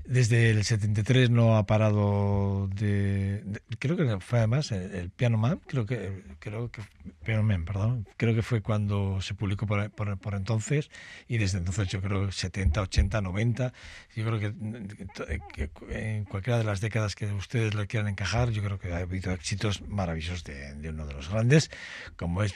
Desde 0.06 0.52
el 0.52 0.64
73 0.64 1.30
no 1.30 1.58
ha 1.58 1.66
parado 1.66 2.70
de, 2.74 3.44
creo 3.80 3.98
que 3.98 4.20
fue 4.20 4.40
además 4.40 4.72
el, 4.72 5.10
Piano 5.10 5.38
Man, 5.38 5.60
creo 5.68 5.86
que 5.86 6.24
creo 6.40 6.72
que 6.72 6.82
Piano 7.26 7.44
Man, 7.44 7.66
perdón, 7.66 8.08
creo 8.16 8.34
que 8.34 8.42
fue 8.42 8.62
cuando 8.62 9.22
se 9.22 9.34
publicó 9.34 9.68
por, 9.68 9.90
por, 9.92 10.36
entonces 10.36 10.90
y 11.28 11.38
desde 11.38 11.58
entonces 11.58 11.88
yo 11.90 12.02
creo 12.02 12.32
70, 12.32 12.82
80, 12.82 13.22
90, 13.22 13.74
yo 14.16 14.26
creo 14.26 14.40
que, 14.40 15.68
en 15.90 16.26
cualquiera 16.26 16.58
de 16.58 16.64
las 16.64 16.80
décadas 16.80 17.16
que 17.16 17.26
ustedes 17.34 17.74
lo 17.74 17.86
quieran 17.86 18.10
encajar, 18.10 18.52
yo 18.52 18.64
creo 18.64 18.80
que 18.80 18.94
ha 18.94 19.00
habido 19.00 19.34
éxitos 19.34 19.82
maravillosos 19.82 20.44
de, 20.44 20.74
de 20.76 20.90
uno 20.90 21.06
de 21.06 21.14
los 21.14 21.30
grandes 21.30 21.70
como 22.16 22.44
es 22.44 22.54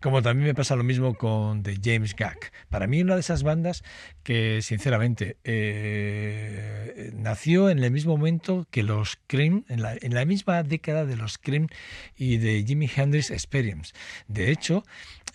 Como 0.00 0.22
también 0.22 0.48
me 0.48 0.54
pasa 0.54 0.76
lo 0.76 0.84
mismo 0.84 1.14
con 1.14 1.62
The 1.62 1.78
James 1.82 2.14
Gack. 2.14 2.52
Para 2.68 2.86
mí 2.86 3.00
una 3.02 3.14
de 3.14 3.20
esas 3.20 3.42
bandas 3.42 3.82
que 4.22 4.62
sinceramente 4.62 5.29
eh, 5.44 7.12
nació 7.14 7.70
en 7.70 7.82
el 7.82 7.90
mismo 7.90 8.16
momento 8.16 8.66
que 8.70 8.82
los 8.82 9.18
Cream, 9.26 9.64
en 9.68 9.82
la, 9.82 9.96
en 10.00 10.14
la, 10.14 10.24
misma 10.24 10.62
década 10.62 11.04
de 11.04 11.16
los 11.16 11.38
Cream 11.38 11.68
y 12.16 12.38
de 12.38 12.64
Jimi 12.66 12.88
Hendrix 12.94 13.30
Experience. 13.30 13.92
De 14.28 14.50
hecho, 14.50 14.84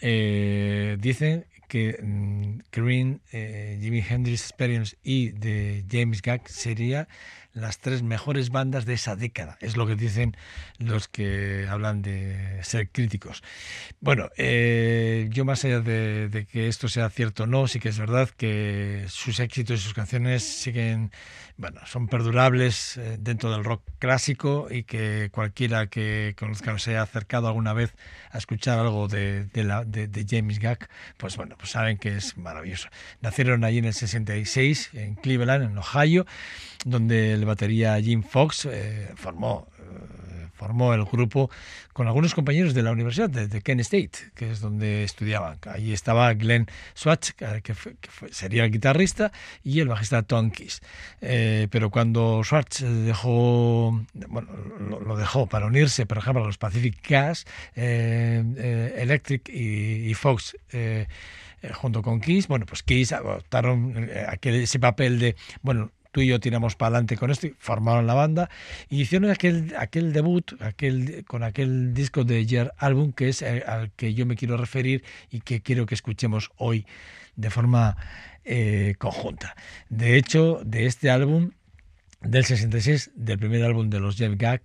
eh, 0.01 0.97
dicen 0.99 1.45
que 1.67 1.99
mm, 2.01 2.59
Cream, 2.69 3.19
eh, 3.31 3.77
Jimi 3.81 4.03
Hendrix 4.07 4.41
Experience 4.41 4.97
y 5.03 5.29
de 5.29 5.83
James 5.89 6.21
Gack 6.21 6.47
sería 6.47 7.07
las 7.55 7.79
tres 7.79 8.03
mejores 8.03 8.49
bandas 8.49 8.85
de 8.85 8.93
esa 8.93 9.15
década. 9.15 9.57
Es 9.61 9.77
lo 9.77 9.87
que 9.87 9.95
dicen 9.95 10.35
los 10.77 11.07
que 11.07 11.65
hablan 11.69 12.01
de 12.01 12.59
ser 12.63 12.89
críticos. 12.89 13.41
Bueno, 14.01 14.29
eh, 14.37 15.27
yo 15.31 15.45
más 15.45 15.63
allá 15.63 15.79
de, 15.79 16.47
que 16.51 16.67
esto 16.67 16.89
sea 16.89 17.09
cierto 17.09 17.43
o 17.43 17.47
no, 17.47 17.67
sí 17.67 17.79
que 17.79 17.89
es 17.89 17.97
verdad 17.97 18.29
que 18.29 19.05
sus 19.07 19.39
éxitos 19.39 19.79
y 19.79 19.83
sus 19.83 19.93
canciones 19.93 20.43
siguen, 20.43 21.11
bueno, 21.57 21.79
son 21.85 22.07
perdurables 22.07 22.97
eh, 22.97 23.17
dentro 23.19 23.49
del 23.51 23.63
rock 23.63 23.83
clásico 23.99 24.67
y 24.69 24.83
que 24.83 25.29
cualquiera 25.31 25.87
que 25.87 26.35
conozca 26.37 26.73
o 26.73 26.77
se 26.77 26.91
haya 26.91 27.03
acercado 27.03 27.47
alguna 27.47 27.71
vez 27.71 27.95
a 28.31 28.37
escuchar 28.37 28.79
algo 28.79 29.07
de, 29.07 29.47
la, 29.53 29.85
de, 29.85 30.25
James 30.29 30.59
Gack, 30.59 30.89
pues 31.15 31.37
bueno, 31.37 31.55
pues 31.57 31.71
saben 31.71 31.97
que 31.97 32.17
es 32.17 32.37
maravilloso. 32.37 32.89
Nacieron 33.21 33.63
allí 33.63 33.77
en 33.77 33.85
el 33.85 33.93
66, 33.93 34.89
en 34.93 35.15
Cleveland, 35.15 35.63
en 35.63 35.77
Ohio, 35.77 36.25
donde 36.85 37.33
el 37.33 37.43
batería 37.45 37.99
Jim 37.99 38.23
Fox 38.23 38.67
eh, 38.71 39.09
formó, 39.15 39.67
eh, 39.79 40.47
formó 40.53 40.93
el 40.93 41.03
grupo 41.03 41.49
con 41.93 42.07
algunos 42.07 42.35
compañeros 42.35 42.75
de 42.75 42.83
la 42.83 42.91
Universidad 42.91 43.27
de, 43.27 43.61
Kent 43.61 43.81
State, 43.81 44.11
que 44.35 44.51
es 44.51 44.59
donde 44.61 45.03
estudiaban. 45.03 45.57
Allí 45.65 45.93
estaba 45.93 46.31
Glenn 46.35 46.67
Swatch, 46.93 47.31
que, 47.31 47.73
sería 48.29 48.65
el 48.65 48.71
guitarrista, 48.71 49.31
y 49.63 49.79
el 49.79 49.87
bajista 49.87 50.21
Tom 50.21 50.51
Kiss. 50.51 50.81
Eh, 51.21 51.67
pero 51.71 51.89
cuando 51.89 52.43
Swatch 52.43 52.81
dejó, 52.81 54.05
bueno, 54.27 54.49
lo, 54.79 55.17
dejó 55.17 55.47
para 55.47 55.65
unirse, 55.65 56.05
por 56.05 56.19
ejemplo, 56.19 56.43
a 56.43 56.45
los 56.45 56.59
Pacific 56.59 56.97
Gas, 57.09 57.45
Electric 57.75 59.49
y, 59.49 60.09
y 60.09 60.13
Fox, 60.13 60.55
junto 61.73 62.03
con 62.03 62.21
Kiss, 62.21 62.47
bueno, 62.47 62.67
pues 62.67 62.83
Kiss 62.83 63.11
adoptaron 63.11 64.07
aquel, 64.27 64.55
ese 64.55 64.77
papel 64.77 65.17
de, 65.17 65.35
bueno, 65.63 65.89
tú 66.15 66.21
y 66.21 66.27
yo 66.27 66.39
tiramos 66.39 66.77
para 66.77 66.95
adelante 66.95 67.17
con 67.17 67.29
esto, 67.29 67.47
y 67.47 67.55
formaron 67.59 68.07
la 68.07 68.13
banda 68.13 68.49
y 68.87 69.01
hicieron 69.01 69.29
aquel, 69.29 69.75
aquel 69.77 70.13
debut 70.13 70.53
aquel, 70.61 71.25
con 71.27 71.43
aquel 71.43 71.93
disco 71.93 72.23
de 72.23 72.45
Jer 72.45 72.71
Album 72.77 73.11
que 73.11 73.27
es 73.27 73.41
eh, 73.41 73.65
al 73.67 73.91
que 73.91 74.13
yo 74.13 74.25
me 74.25 74.37
quiero 74.37 74.55
referir 74.55 75.03
y 75.29 75.41
que 75.41 75.59
quiero 75.59 75.85
que 75.85 75.93
escuchemos 75.93 76.51
hoy 76.55 76.85
de 77.35 77.49
forma 77.49 77.97
eh, 78.45 78.95
conjunta. 78.97 79.57
De 79.89 80.15
hecho, 80.15 80.61
de 80.63 80.85
este 80.85 81.09
álbum 81.09 81.51
del 82.21 82.45
66, 82.45 83.11
del 83.15 83.37
primer 83.37 83.65
álbum 83.65 83.89
de 83.89 83.99
los 83.99 84.15
Jeff 84.15 84.35
Gag, 84.37 84.61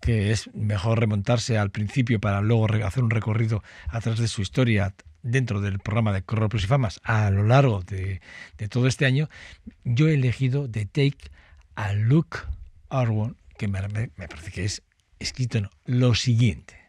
que 0.00 0.30
es 0.30 0.48
mejor 0.54 1.00
remontarse 1.00 1.58
al 1.58 1.70
principio 1.70 2.18
para 2.18 2.40
luego 2.40 2.66
hacer 2.82 3.04
un 3.04 3.10
recorrido 3.10 3.62
a 3.88 4.00
través 4.00 4.20
de 4.20 4.28
su 4.28 4.40
historia 4.40 4.94
dentro 5.24 5.60
del 5.60 5.80
programa 5.80 6.12
de 6.12 6.22
Corropos 6.22 6.62
y 6.62 6.66
Famas 6.68 7.00
a 7.02 7.30
lo 7.30 7.42
largo 7.42 7.82
de, 7.82 8.20
todo 8.68 8.86
este 8.86 9.06
año, 9.06 9.28
yo 9.82 10.08
he 10.08 10.14
elegido 10.14 10.70
The 10.70 10.86
Take 10.86 11.30
a 11.74 11.94
Look 11.94 12.46
Arwon, 12.90 13.36
que 13.58 13.66
me, 13.66 13.80
parece 13.82 14.52
que 14.52 14.64
es 14.64 14.82
escrito 15.18 15.70
lo 15.86 16.14
siguiente. 16.14 16.83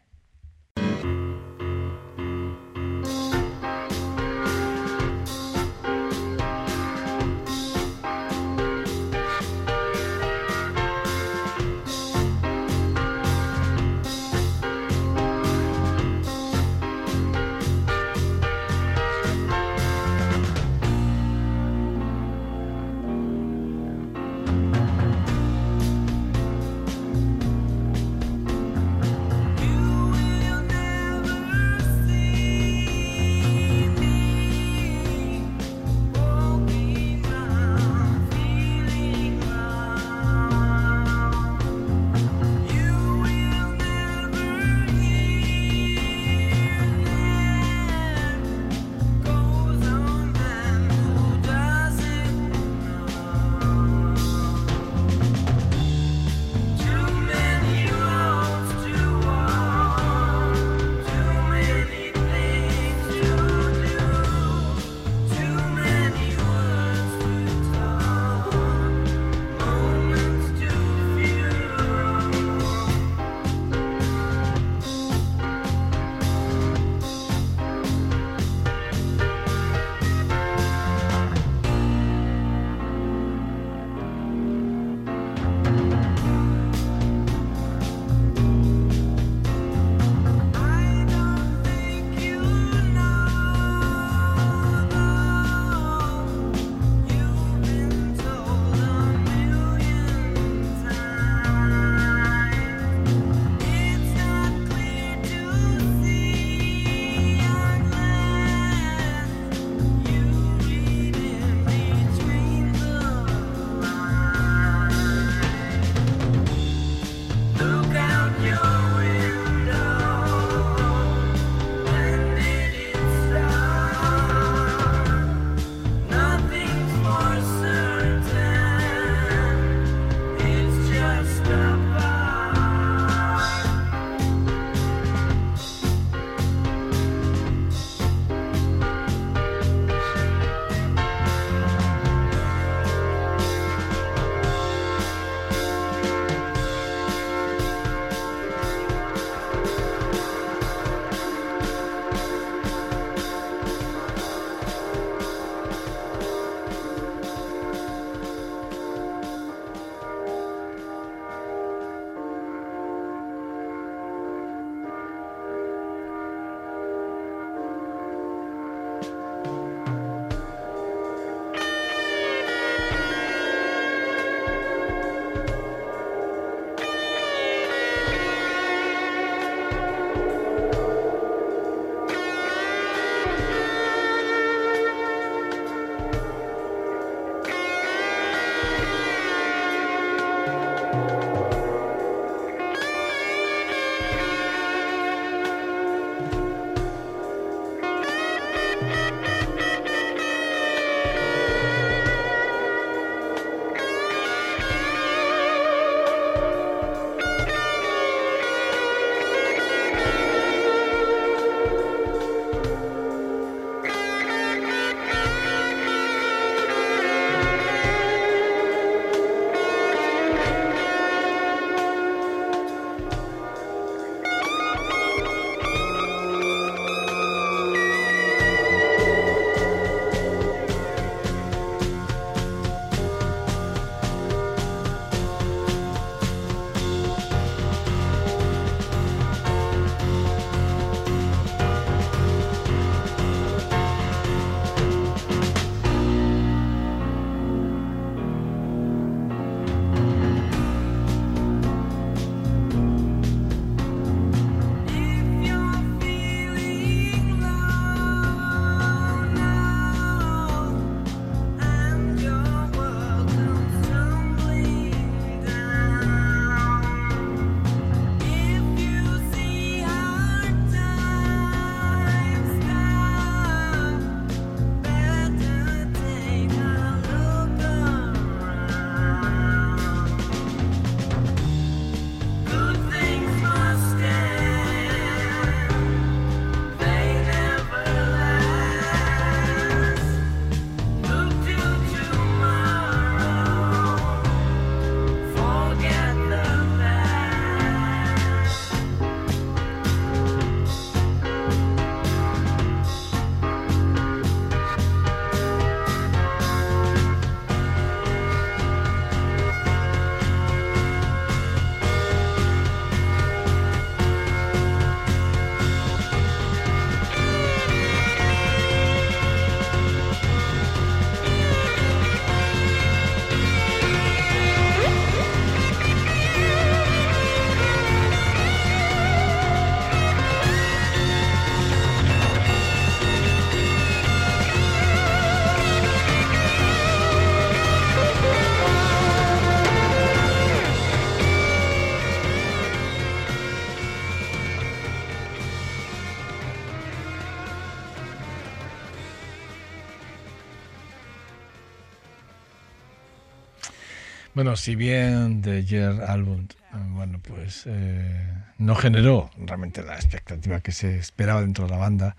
Bueno, 354.36 354.54
si 354.54 354.76
bien 354.76 355.40
The 355.40 355.64
Year 355.64 356.02
Album, 356.06 356.46
bueno, 356.90 357.18
pues 357.26 357.62
eh, 357.64 358.20
no 358.58 358.74
generó 358.74 359.30
realmente 359.38 359.82
la 359.82 359.94
expectativa 359.94 360.60
que 360.60 360.72
se 360.72 360.98
esperaba 360.98 361.40
dentro 361.40 361.64
de 361.64 361.70
la 361.70 361.78
banda, 361.78 362.16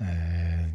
eh, 0.00 0.68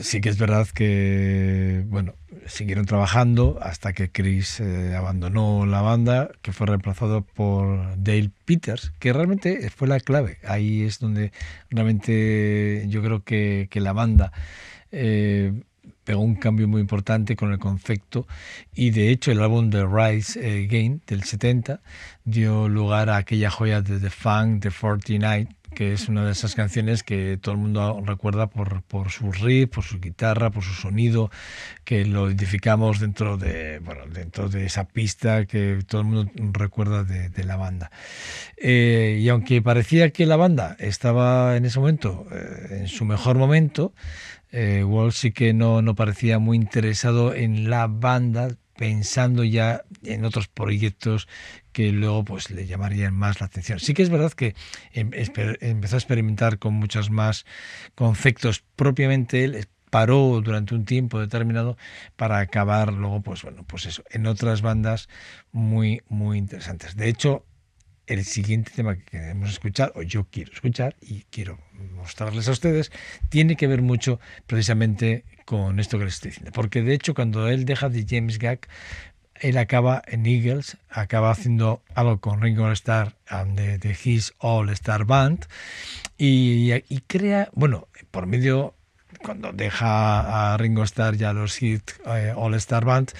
sí 0.00 0.20
que 0.20 0.28
es 0.30 0.36
verdad 0.36 0.66
que, 0.66 1.84
bueno, 1.86 2.14
siguieron 2.46 2.86
trabajando 2.86 3.60
hasta 3.62 3.92
que 3.92 4.10
Chris 4.10 4.58
eh, 4.58 4.96
abandonó 4.96 5.64
la 5.64 5.80
banda, 5.80 6.28
que 6.42 6.50
fue 6.50 6.66
reemplazado 6.66 7.22
por 7.22 7.96
Dale 7.96 8.32
Peters, 8.46 8.92
que 8.98 9.12
realmente 9.12 9.70
fue 9.70 9.86
la 9.86 10.00
clave. 10.00 10.38
Ahí 10.44 10.82
es 10.82 10.98
donde 10.98 11.30
realmente 11.70 12.84
yo 12.88 13.00
creo 13.00 13.22
que, 13.22 13.68
que 13.70 13.78
la 13.78 13.92
banda 13.92 14.32
eh, 14.90 15.52
pegó 16.04 16.20
un 16.20 16.36
cambio 16.36 16.68
muy 16.68 16.80
importante 16.80 17.36
con 17.36 17.52
el 17.52 17.58
concepto 17.58 18.26
y 18.74 18.90
de 18.90 19.10
hecho 19.10 19.32
el 19.32 19.40
álbum 19.40 19.70
The 19.70 19.86
Rise 19.86 20.38
Again 20.38 21.02
del 21.06 21.24
70 21.24 21.80
dio 22.24 22.68
lugar 22.68 23.10
a 23.10 23.16
aquella 23.16 23.50
joya 23.50 23.82
de 23.82 23.98
The 23.98 24.10
Funk, 24.10 24.62
The 24.62 24.70
49, 24.70 25.48
que 25.74 25.92
es 25.92 26.08
una 26.08 26.24
de 26.24 26.32
esas 26.32 26.54
canciones 26.54 27.02
que 27.02 27.38
todo 27.40 27.54
el 27.54 27.60
mundo 27.60 28.00
recuerda 28.04 28.46
por, 28.46 28.82
por 28.82 29.10
su 29.10 29.32
riff, 29.32 29.70
por 29.70 29.84
su 29.84 30.00
guitarra, 30.00 30.50
por 30.50 30.62
su 30.62 30.72
sonido, 30.72 31.30
que 31.84 32.06
lo 32.06 32.28
identificamos 32.28 33.00
dentro 33.00 33.36
de, 33.36 33.80
bueno, 33.80 34.06
dentro 34.06 34.48
de 34.48 34.64
esa 34.64 34.84
pista 34.84 35.44
que 35.44 35.80
todo 35.86 36.02
el 36.02 36.06
mundo 36.06 36.32
recuerda 36.52 37.04
de, 37.04 37.44
la 37.44 37.56
banda. 37.56 37.90
Eh, 38.56 39.18
y 39.20 39.28
aunque 39.28 39.60
parecía 39.60 40.10
que 40.10 40.24
la 40.24 40.36
banda 40.36 40.76
estaba 40.78 41.56
en 41.56 41.66
ese 41.66 41.78
momento 41.78 42.26
eh, 42.30 42.78
en 42.80 42.88
su 42.88 43.04
mejor 43.04 43.36
momento, 43.36 43.92
eh, 44.56 44.84
sí 45.10 45.32
que 45.32 45.52
no, 45.52 45.82
no 45.82 45.96
parecía 45.96 46.38
muy 46.38 46.56
interesado 46.56 47.34
en 47.34 47.68
la 47.68 47.88
banda, 47.88 48.56
pensando 48.76 49.42
ya 49.42 49.82
en 50.04 50.24
otros 50.24 50.46
proyectos 50.46 51.26
que 51.72 51.90
luego 51.90 52.24
pues 52.24 52.50
le 52.50 52.64
llamarían 52.64 53.14
más 53.14 53.40
la 53.40 53.46
atención. 53.46 53.80
Sí 53.80 53.94
que 53.94 54.02
es 54.02 54.10
verdad 54.10 54.32
que 54.32 54.54
em, 54.92 55.10
empezó 55.60 55.96
a 55.96 55.98
experimentar 55.98 56.60
con 56.60 56.74
muchos 56.74 57.10
más 57.10 57.46
conceptos 57.96 58.64
propiamente 58.76 59.42
él, 59.42 59.66
paró 59.90 60.40
durante 60.40 60.76
un 60.76 60.84
tiempo 60.84 61.18
determinado 61.18 61.76
para 62.14 62.38
acabar 62.38 62.92
luego 62.92 63.22
pues 63.22 63.42
bueno, 63.42 63.64
pues 63.64 63.86
eso, 63.86 64.04
en 64.10 64.26
otras 64.26 64.62
bandas 64.62 65.08
muy 65.50 66.00
muy 66.08 66.38
interesantes. 66.38 66.94
De 66.94 67.08
hecho, 67.08 67.44
el 68.06 68.24
siguiente 68.24 68.70
tema 68.74 68.96
que 68.96 69.04
queremos 69.04 69.50
escuchar, 69.50 69.92
o 69.96 70.02
yo 70.02 70.28
quiero 70.30 70.52
escuchar 70.52 70.96
y 71.00 71.22
quiero 71.30 71.58
mostrarles 71.96 72.48
a 72.48 72.52
ustedes, 72.52 72.92
tiene 73.28 73.56
que 73.56 73.66
ver 73.66 73.82
mucho 73.82 74.20
precisamente 74.46 75.24
con 75.44 75.80
esto 75.80 75.98
que 75.98 76.04
les 76.04 76.14
estoy 76.14 76.30
diciendo. 76.30 76.52
Porque 76.52 76.82
de 76.82 76.94
hecho, 76.94 77.14
cuando 77.14 77.48
él 77.48 77.64
deja 77.64 77.88
de 77.88 78.06
James 78.08 78.38
Gag, 78.38 78.60
él 79.40 79.58
acaba 79.58 80.02
en 80.06 80.26
Eagles, 80.26 80.76
acaba 80.88 81.30
haciendo 81.30 81.82
algo 81.94 82.20
con 82.20 82.40
Ringo 82.40 82.70
Starr 82.72 83.14
de, 83.54 83.78
de 83.78 83.96
His 84.04 84.32
All 84.38 84.70
Star 84.70 85.04
Band 85.04 85.46
y, 86.16 86.72
y, 86.72 87.00
crea, 87.06 87.50
bueno, 87.52 87.88
por 88.10 88.26
medio 88.26 88.74
cuando 89.24 89.52
deja 89.52 90.52
a 90.52 90.56
Ringo 90.58 90.84
Starr 90.84 91.16
ya 91.16 91.32
los 91.32 91.60
hits 91.60 91.98
eh, 92.06 92.32
All 92.36 92.54
Star 92.54 92.84
Band, 92.84 93.10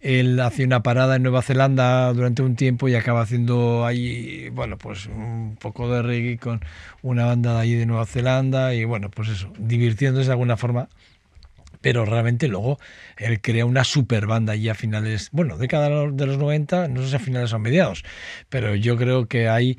él 0.00 0.38
hace 0.38 0.64
una 0.64 0.82
parada 0.82 1.16
en 1.16 1.22
Nueva 1.22 1.42
Zelanda 1.42 2.12
durante 2.12 2.42
un 2.42 2.54
tiempo 2.54 2.88
y 2.88 2.94
acaba 2.94 3.22
haciendo 3.22 3.86
ahí, 3.86 4.50
bueno, 4.50 4.76
pues 4.76 5.06
un 5.06 5.56
poco 5.58 5.90
de 5.90 6.02
reggae 6.02 6.38
con 6.38 6.60
una 7.02 7.24
banda 7.24 7.54
de 7.54 7.60
allí 7.60 7.74
de 7.74 7.86
Nueva 7.86 8.06
Zelanda 8.06 8.74
y 8.74 8.84
bueno, 8.84 9.10
pues 9.10 9.30
eso, 9.30 9.50
divirtiéndose 9.58 10.26
de 10.26 10.32
alguna 10.32 10.56
forma. 10.56 10.88
Pero 11.80 12.04
realmente 12.04 12.48
luego 12.48 12.78
él 13.16 13.40
crea 13.40 13.64
una 13.64 13.84
super 13.84 14.26
banda 14.26 14.54
allí 14.54 14.68
a 14.68 14.74
finales, 14.74 15.30
bueno, 15.32 15.56
década 15.56 15.88
de 15.88 16.26
los 16.26 16.38
90, 16.38 16.88
no 16.88 17.02
sé 17.02 17.10
si 17.10 17.16
a 17.16 17.18
finales 17.18 17.52
o 17.52 17.56
a 17.56 17.58
mediados, 17.58 18.04
pero 18.48 18.74
yo 18.74 18.96
creo 18.96 19.26
que 19.26 19.48
ahí 19.48 19.78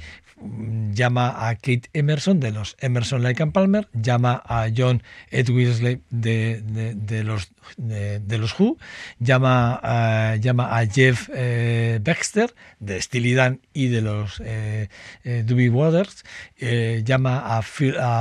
llama 0.93 1.49
a 1.49 1.55
Kate 1.55 1.89
Emerson 1.93 2.39
de 2.39 2.51
los 2.51 2.75
Emerson 2.79 3.23
Lake 3.23 3.41
and 3.41 3.51
Palmer, 3.51 3.87
llama 3.93 4.41
a 4.45 4.67
John 4.75 5.03
Edwisley 5.31 6.01
de, 6.09 6.61
de, 6.61 7.23
los, 7.23 7.51
de, 7.77 8.37
los 8.37 8.59
Who, 8.59 8.77
llama 9.19 9.79
a, 9.81 10.35
llama 10.35 10.77
a 10.77 10.85
Jeff 10.85 11.29
eh, 11.33 11.99
Baxter 12.03 12.53
de 12.79 13.01
Steely 13.01 13.33
Dan 13.33 13.61
y 13.73 13.87
de 13.87 14.01
los 14.01 14.41
eh, 14.43 14.89
eh 15.23 15.43
Doobie 15.45 15.69
Waters, 15.69 16.23
eh, 16.57 17.03
llama 17.05 17.39
a, 17.39 17.63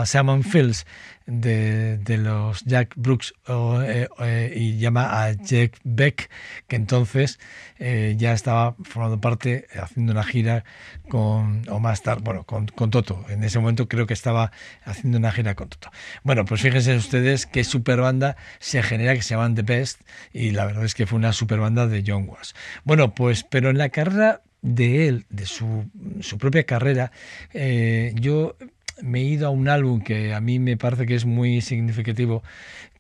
a 0.01 0.07
Simon 0.07 0.43
Fields 0.43 0.87
de, 1.27 2.19
los 2.19 2.65
Jack 2.65 2.95
Brooks 2.97 3.35
y 4.55 4.79
llama 4.79 5.25
a 5.25 5.33
Jack 5.33 5.79
Beck, 5.85 6.31
que 6.69 6.77
entonces 6.77 7.39
ya 7.79 8.33
estaba 8.33 8.77
formando 8.85 9.21
parte, 9.21 9.67
haciendo 9.81 10.13
una 10.13 10.25
gira 10.25 10.65
con, 11.09 11.63
o 11.69 11.79
más 11.79 12.03
tarde, 12.03 12.23
bueno, 12.25 12.45
con, 12.45 12.67
con, 12.69 12.91
Toto. 12.91 13.25
En 13.29 13.45
ese 13.45 13.59
momento 13.59 13.89
creo 13.89 14.07
que 14.07 14.15
estaba 14.15 14.53
haciendo 14.85 15.19
una 15.19 15.33
gira 15.33 15.55
con 15.55 15.69
Toto. 15.69 15.91
Bueno, 16.23 16.45
pues 16.45 16.63
fíjense 16.63 16.97
ustedes 16.97 17.47
qué 17.47 17.65
super 17.65 18.01
banda 18.01 18.37
se 18.59 18.83
genera 18.83 19.15
que 19.15 19.23
se 19.23 19.35
llaman 19.35 19.55
The 19.55 19.63
Best 19.63 20.01
y 20.33 20.51
la 20.51 20.67
verdad 20.67 20.85
es 20.85 20.95
que 20.95 21.07
fue 21.07 21.19
una 21.19 21.33
super 21.33 21.59
banda 21.59 21.87
de 21.87 22.05
John 22.07 22.29
Watts. 22.29 22.55
Bueno, 22.85 23.15
pues, 23.15 23.45
pero 23.45 23.71
en 23.71 23.79
la 23.79 23.89
carrera 23.89 24.43
de 24.63 25.09
él, 25.09 25.27
de 25.31 25.47
su, 25.47 25.91
su 26.21 26.39
propia 26.39 26.65
carrera, 26.65 27.13
eh, 27.53 28.13
yo 28.17 28.57
me 29.03 29.21
he 29.21 29.25
ido 29.25 29.47
a 29.47 29.51
un 29.51 29.69
álbum 29.69 30.01
que 30.01 30.35
a 30.35 30.41
mí 30.41 30.59
me 30.59 30.77
parece 30.77 31.07
que 31.07 31.15
es 31.15 31.25
muy 31.25 31.61
significativo, 31.61 32.43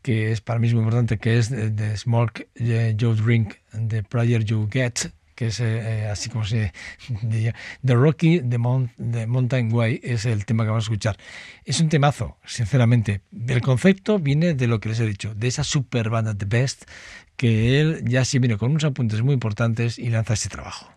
que 0.02 0.32
es 0.32 0.40
para 0.40 0.58
mí 0.58 0.68
muy 0.72 0.80
importante, 0.80 1.18
que 1.18 1.38
es 1.38 1.50
The 1.50 1.96
Smoke 1.96 2.48
Joe 2.56 3.14
Drink, 3.14 3.54
The 3.88 4.02
Prayer 4.02 4.44
You 4.44 4.68
Get, 4.70 5.10
que 5.36 5.48
es 5.48 5.60
eh, 5.60 5.64
eh, 5.66 6.08
así 6.08 6.30
como 6.30 6.44
se 6.44 6.72
diría, 7.22 7.54
The 7.84 7.94
Rocky, 7.94 8.40
The, 8.40 8.58
Mountain 8.58 9.72
Way, 9.72 10.00
es 10.02 10.24
el 10.24 10.44
tema 10.44 10.64
que 10.64 10.70
vamos 10.70 10.84
a 10.84 10.86
escuchar. 10.86 11.16
Es 11.64 11.80
un 11.80 11.88
temazo, 11.88 12.38
sinceramente. 12.44 13.20
El 13.46 13.60
concepto 13.60 14.18
viene 14.18 14.54
de 14.54 14.66
lo 14.66 14.80
que 14.80 14.88
les 14.88 14.98
he 14.98 15.06
dicho, 15.06 15.34
de 15.34 15.46
esa 15.46 15.62
super 15.62 16.08
banda 16.08 16.34
The 16.34 16.46
Best, 16.46 16.84
que 17.36 17.80
él 17.80 18.02
ya 18.06 18.24
sí 18.24 18.38
viene 18.38 18.56
con 18.56 18.70
unos 18.70 18.84
apuntes 18.84 19.22
muy 19.22 19.34
importantes 19.34 19.98
y 19.98 20.08
lanza 20.08 20.34
ese 20.34 20.48
trabajo. 20.48 20.95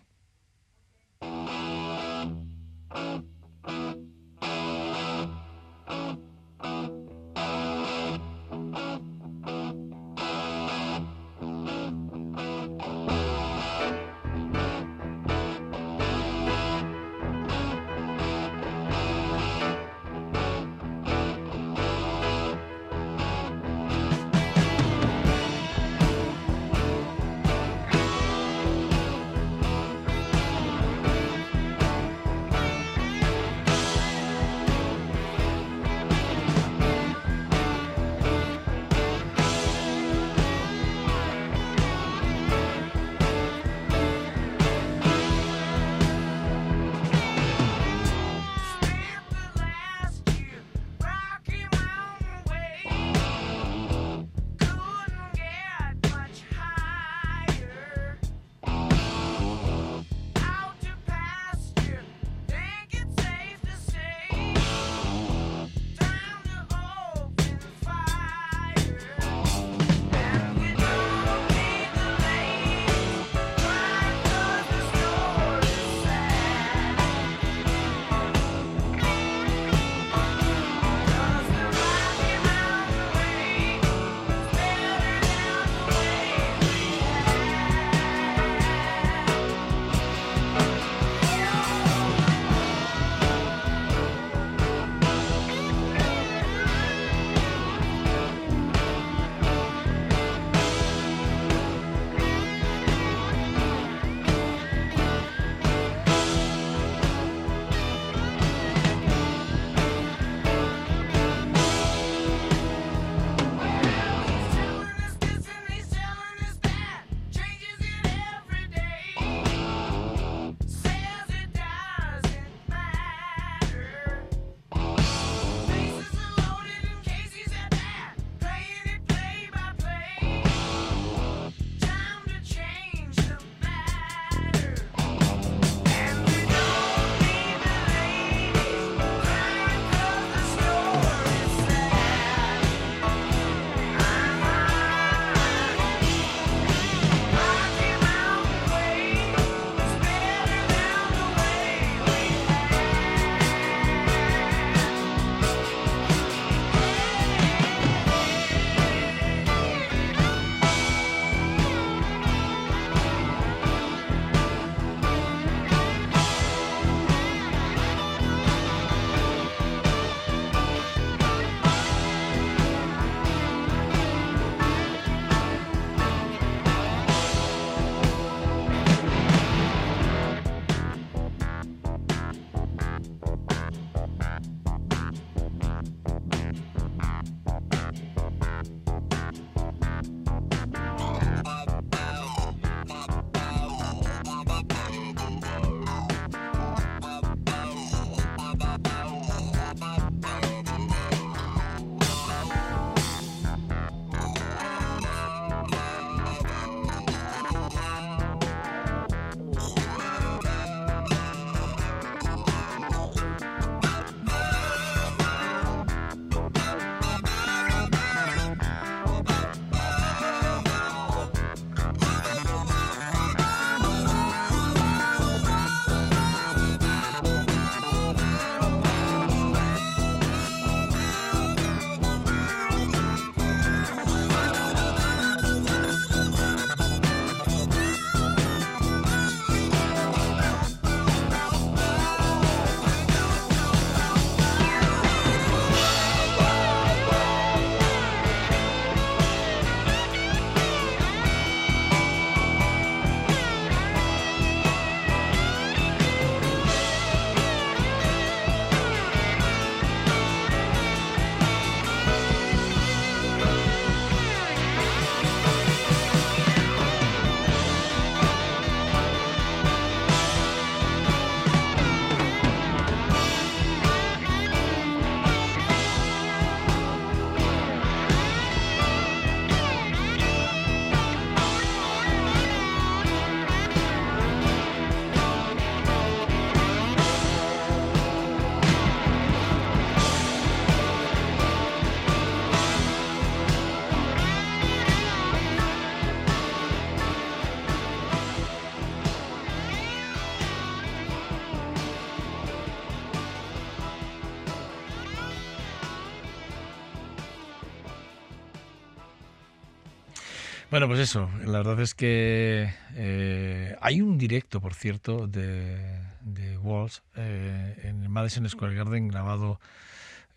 Bueno, 310.70 310.86
pues 310.86 311.00
eso, 311.00 311.28
la 311.44 311.58
verdad 311.58 311.80
es 311.80 311.96
que 311.96 312.72
eh, 312.94 313.74
hay 313.80 314.00
un 314.02 314.18
directo, 314.18 314.60
por 314.60 314.74
cierto, 314.74 315.26
de, 315.26 315.76
de 316.20 316.58
Walls 316.58 317.02
eh, 317.16 317.74
en 317.82 318.08
Madison 318.08 318.48
Square 318.48 318.76
Garden 318.76 319.08
grabado 319.08 319.58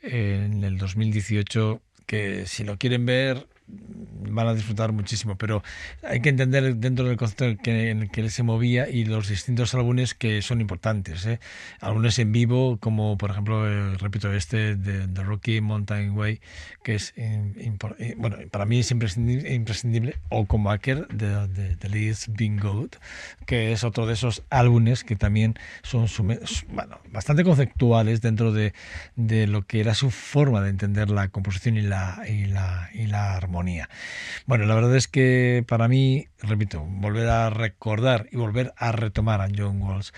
en 0.01 0.63
el 0.63 0.79
2018 0.79 1.79
que 2.07 2.47
si 2.47 2.63
lo 2.63 2.77
quieren 2.77 3.05
ver 3.05 3.45
van 3.67 4.47
a 4.47 4.53
disfrutar 4.53 4.91
muchísimo, 4.91 5.37
pero 5.37 5.63
hay 6.03 6.21
que 6.21 6.29
entender 6.29 6.75
dentro 6.75 7.05
del 7.05 7.17
concepto 7.17 7.61
que, 7.61 7.89
en 7.89 8.03
el 8.03 8.11
que 8.11 8.21
él 8.21 8.31
se 8.31 8.43
movía 8.43 8.89
y 8.89 9.05
los 9.05 9.29
distintos 9.29 9.73
álbumes 9.73 10.13
que 10.13 10.41
son 10.41 10.61
importantes. 10.61 11.25
¿eh? 11.25 11.39
Álbumes 11.79 12.19
en 12.19 12.31
vivo, 12.31 12.77
como 12.77 13.17
por 13.17 13.31
ejemplo, 13.31 13.67
eh, 13.67 13.97
repito, 13.97 14.33
este 14.33 14.75
de 14.75 15.07
The 15.07 15.23
Rocky 15.23 15.61
Mountain 15.61 16.17
Way, 16.17 16.41
que 16.83 16.95
es, 16.95 17.13
eh, 17.15 17.53
eh, 17.99 18.15
bueno, 18.17 18.37
para 18.51 18.65
mí 18.65 18.79
es 18.79 18.91
imprescindible, 18.91 19.53
imprescindible 19.53 20.15
o 20.29 20.45
como 20.45 20.71
aquel 20.71 21.07
de, 21.09 21.75
The 21.77 21.89
Leeds 21.89 22.29
Being 22.33 22.59
Good, 22.59 22.91
que 23.45 23.71
es 23.71 23.83
otro 23.83 24.05
de 24.05 24.13
esos 24.13 24.43
álbumes 24.49 25.03
que 25.03 25.15
también 25.15 25.55
son 25.83 26.07
bueno, 26.69 26.99
bastante 27.11 27.43
conceptuales 27.43 28.21
dentro 28.21 28.51
de, 28.51 28.73
de, 29.15 29.47
lo 29.47 29.65
que 29.65 29.79
era 29.79 29.93
su 29.93 30.11
forma 30.11 30.61
de 30.61 30.69
entender 30.69 31.09
la 31.09 31.27
composición 31.27 31.77
y 31.77 31.81
la, 31.81 32.23
y 32.27 32.45
la, 32.45 32.89
y 32.93 33.07
la 33.07 33.35
armonía 33.35 33.52
bueno, 34.45 34.65
la 34.65 34.75
verdad 34.75 34.95
es 34.95 35.07
que 35.07 35.63
para 35.67 35.87
mí, 35.87 36.27
repito, 36.39 36.81
volver 36.81 37.29
a 37.29 37.49
recordar 37.49 38.27
y 38.31 38.37
volver 38.37 38.73
a 38.77 38.91
retomar 38.91 39.41
a 39.41 39.47
John 39.55 39.81
Walls, 39.81 40.13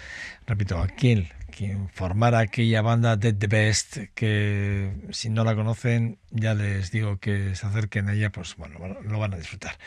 repito, 0.47 0.79
aquel 0.79 1.31
quien 1.55 1.89
formara 1.89 2.39
aquella 2.39 2.81
banda 2.81 3.15
Dead 3.15 3.33
the 3.33 3.47
Best, 3.47 3.97
que 4.13 4.91
si 5.11 5.29
no 5.29 5.45
la 5.45 5.55
conocen, 5.55 6.17
ya 6.31 6.53
les 6.53 6.91
digo 6.91 7.17
que 7.17 7.55
se 7.55 7.65
acerquen 7.65 8.09
a 8.09 8.13
ella, 8.13 8.29
pues 8.29 8.55
bueno, 8.57 8.77
lo 9.01 9.19
van 9.19 9.33
a 9.33 9.37
disfrutar. 9.37 9.77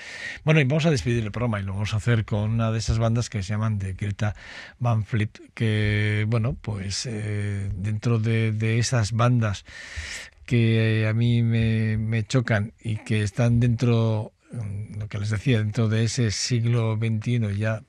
Bueno, 0.45 0.61
y 0.61 0.65
vamos 0.65 0.87
a 0.87 0.91
despedir 0.91 1.25
el 1.25 1.31
programa 1.31 1.61
y 1.61 1.65
lo 1.65 1.75
vamos 1.75 1.93
a 1.93 1.99
hacer 1.99 2.25
con 2.25 2.51
una 2.51 2.71
de 2.71 2.79
esas 2.79 2.99
bandas 2.99 3.29
que 3.29 3.43
se 3.43 3.51
llaman 3.51 3.79
de 3.79 3.93
Greta 3.93 4.35
Van 4.79 5.05
Fleet, 5.05 5.41
que 5.53 6.25
bueno, 6.29 6.57
pues 6.59 7.05
eh, 7.05 7.71
dentro 7.75 8.19
de, 8.19 8.53
de 8.53 8.79
esas 8.79 9.13
bandas 9.13 9.67
que 10.49 11.07
a 11.07 11.13
mí 11.13 11.43
me, 11.43 12.25
chocan 12.27 12.73
y 12.83 12.97
que 12.97 13.23
están 13.23 13.61
dentro, 13.61 14.33
lo 14.99 15.07
que 15.07 15.19
les 15.19 15.29
decía, 15.29 15.59
dentro 15.59 15.91
de 15.91 16.05
ese 16.05 16.31
siglo 16.31 16.97
XXI, 16.97 17.55
ya 17.55 17.83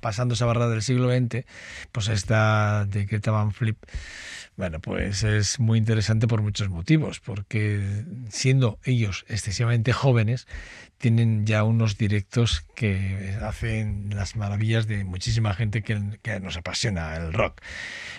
pasando 0.00 0.34
esa 0.34 0.46
barra 0.46 0.68
del 0.68 0.82
siglo 0.82 1.10
XX, 1.10 1.44
pues 1.92 2.08
esta 2.08 2.84
de 2.86 3.04
Greta 3.04 3.30
Van 3.30 3.52
Flip, 3.52 3.76
bueno, 4.56 4.80
pues 4.80 5.22
es 5.22 5.58
muy 5.58 5.78
interesante 5.78 6.26
por 6.26 6.42
muchos 6.42 6.68
motivos, 6.68 7.20
porque 7.20 8.04
siendo 8.28 8.78
ellos 8.84 9.24
excesivamente 9.28 9.92
jóvenes, 9.92 10.46
tienen 10.98 11.46
ya 11.46 11.64
unos 11.64 11.96
directos 11.96 12.66
que 12.74 13.38
hacen 13.40 14.10
las 14.14 14.36
maravillas 14.36 14.86
de 14.86 15.02
muchísima 15.04 15.54
gente 15.54 15.82
que, 15.82 15.98
nos 16.40 16.58
apasiona 16.58 17.16
el 17.16 17.32
rock. 17.32 17.62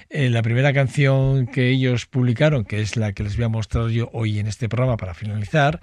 Eh, 0.10 0.32
la 0.32 0.42
primera 0.42 0.74
canción 0.74 1.46
que 1.46 1.70
ellos 1.70 2.08
publicaron, 2.08 2.66
que 2.66 2.82
es 2.82 2.98
la 2.98 3.14
que 3.14 3.22
les 3.22 3.36
voy 3.36 3.46
a 3.46 3.50
mostrar 3.50 3.90
yo 3.90 4.10
hoy 4.12 4.40
en 4.40 4.48
este 4.48 4.68
programa 4.68 4.98
para 4.98 5.14
finalizar, 5.14 5.80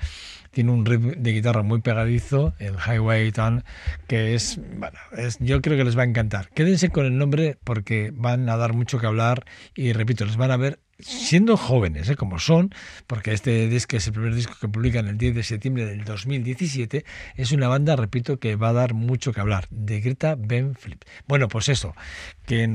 tiene 0.50 0.72
un 0.72 0.84
riff 0.84 1.16
de 1.16 1.32
guitarra 1.32 1.62
muy 1.62 1.80
pegadizo, 1.80 2.54
el 2.58 2.74
Highway 2.74 3.30
Town, 3.32 3.64
que 4.06 4.34
es, 4.34 4.60
bueno, 4.76 4.98
es, 5.16 5.38
yo 5.40 5.60
creo 5.60 5.76
que 5.76 5.84
les 5.84 5.96
va 5.96 6.02
a 6.02 6.06
encantar. 6.06 6.48
Quédense 6.50 6.90
con 6.90 7.06
el 7.06 7.18
nombre 7.18 7.58
porque 7.64 8.12
van 8.14 8.48
a 8.48 8.56
dar 8.56 8.72
mucho 8.72 8.98
que 8.98 9.06
hablar 9.06 9.44
y 9.74 9.92
repito, 9.92 10.24
les 10.24 10.36
van 10.36 10.50
a 10.50 10.56
ver 10.56 10.80
siendo 11.00 11.56
jóvenes, 11.56 12.08
¿eh? 12.08 12.16
como 12.16 12.38
son, 12.38 12.74
porque 13.06 13.32
este 13.32 13.68
disco 13.68 13.96
es 13.96 14.06
el 14.08 14.12
primer 14.14 14.34
disco 14.34 14.54
que 14.60 14.68
publican 14.68 15.06
el 15.06 15.16
10 15.16 15.34
de 15.36 15.42
septiembre 15.42 15.86
del 15.86 16.04
2017, 16.04 17.04
es 17.36 17.52
una 17.52 17.68
banda, 17.68 17.96
repito, 17.96 18.38
que 18.38 18.56
va 18.56 18.70
a 18.70 18.72
dar 18.72 18.94
mucho 18.94 19.32
que 19.32 19.40
hablar, 19.40 19.66
de 19.70 20.00
Greta 20.00 20.34
Ben 20.36 20.74
Flip. 20.74 21.02
Bueno, 21.26 21.48
pues 21.48 21.68
eso, 21.68 21.94
que 22.46 22.64
eh, 22.64 22.68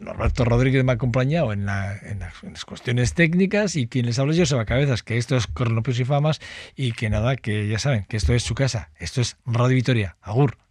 Norberto 0.00 0.44
Rodríguez 0.44 0.84
me 0.84 0.92
ha 0.92 0.94
acompañado 0.94 1.52
en, 1.52 1.66
las, 1.66 2.64
cuestiones 2.64 3.14
técnicas 3.14 3.76
y 3.76 3.86
quien 3.86 4.06
les 4.06 4.18
habla 4.18 4.34
yo, 4.34 4.46
Seba 4.46 4.64
Cabezas, 4.64 5.02
que 5.02 5.18
esto 5.18 5.36
es 5.36 5.46
Cronopios 5.46 6.00
y 6.00 6.04
Famas 6.04 6.40
y 6.74 6.92
que 6.92 7.10
nada, 7.10 7.36
que 7.36 7.68
ya 7.68 7.78
saben, 7.78 8.04
que 8.08 8.16
esto 8.16 8.32
es 8.32 8.42
su 8.42 8.54
casa, 8.54 8.90
esto 8.98 9.20
es 9.20 9.36
Radio 9.44 9.76
Vitoria. 9.76 10.16
Agur. 10.22 10.61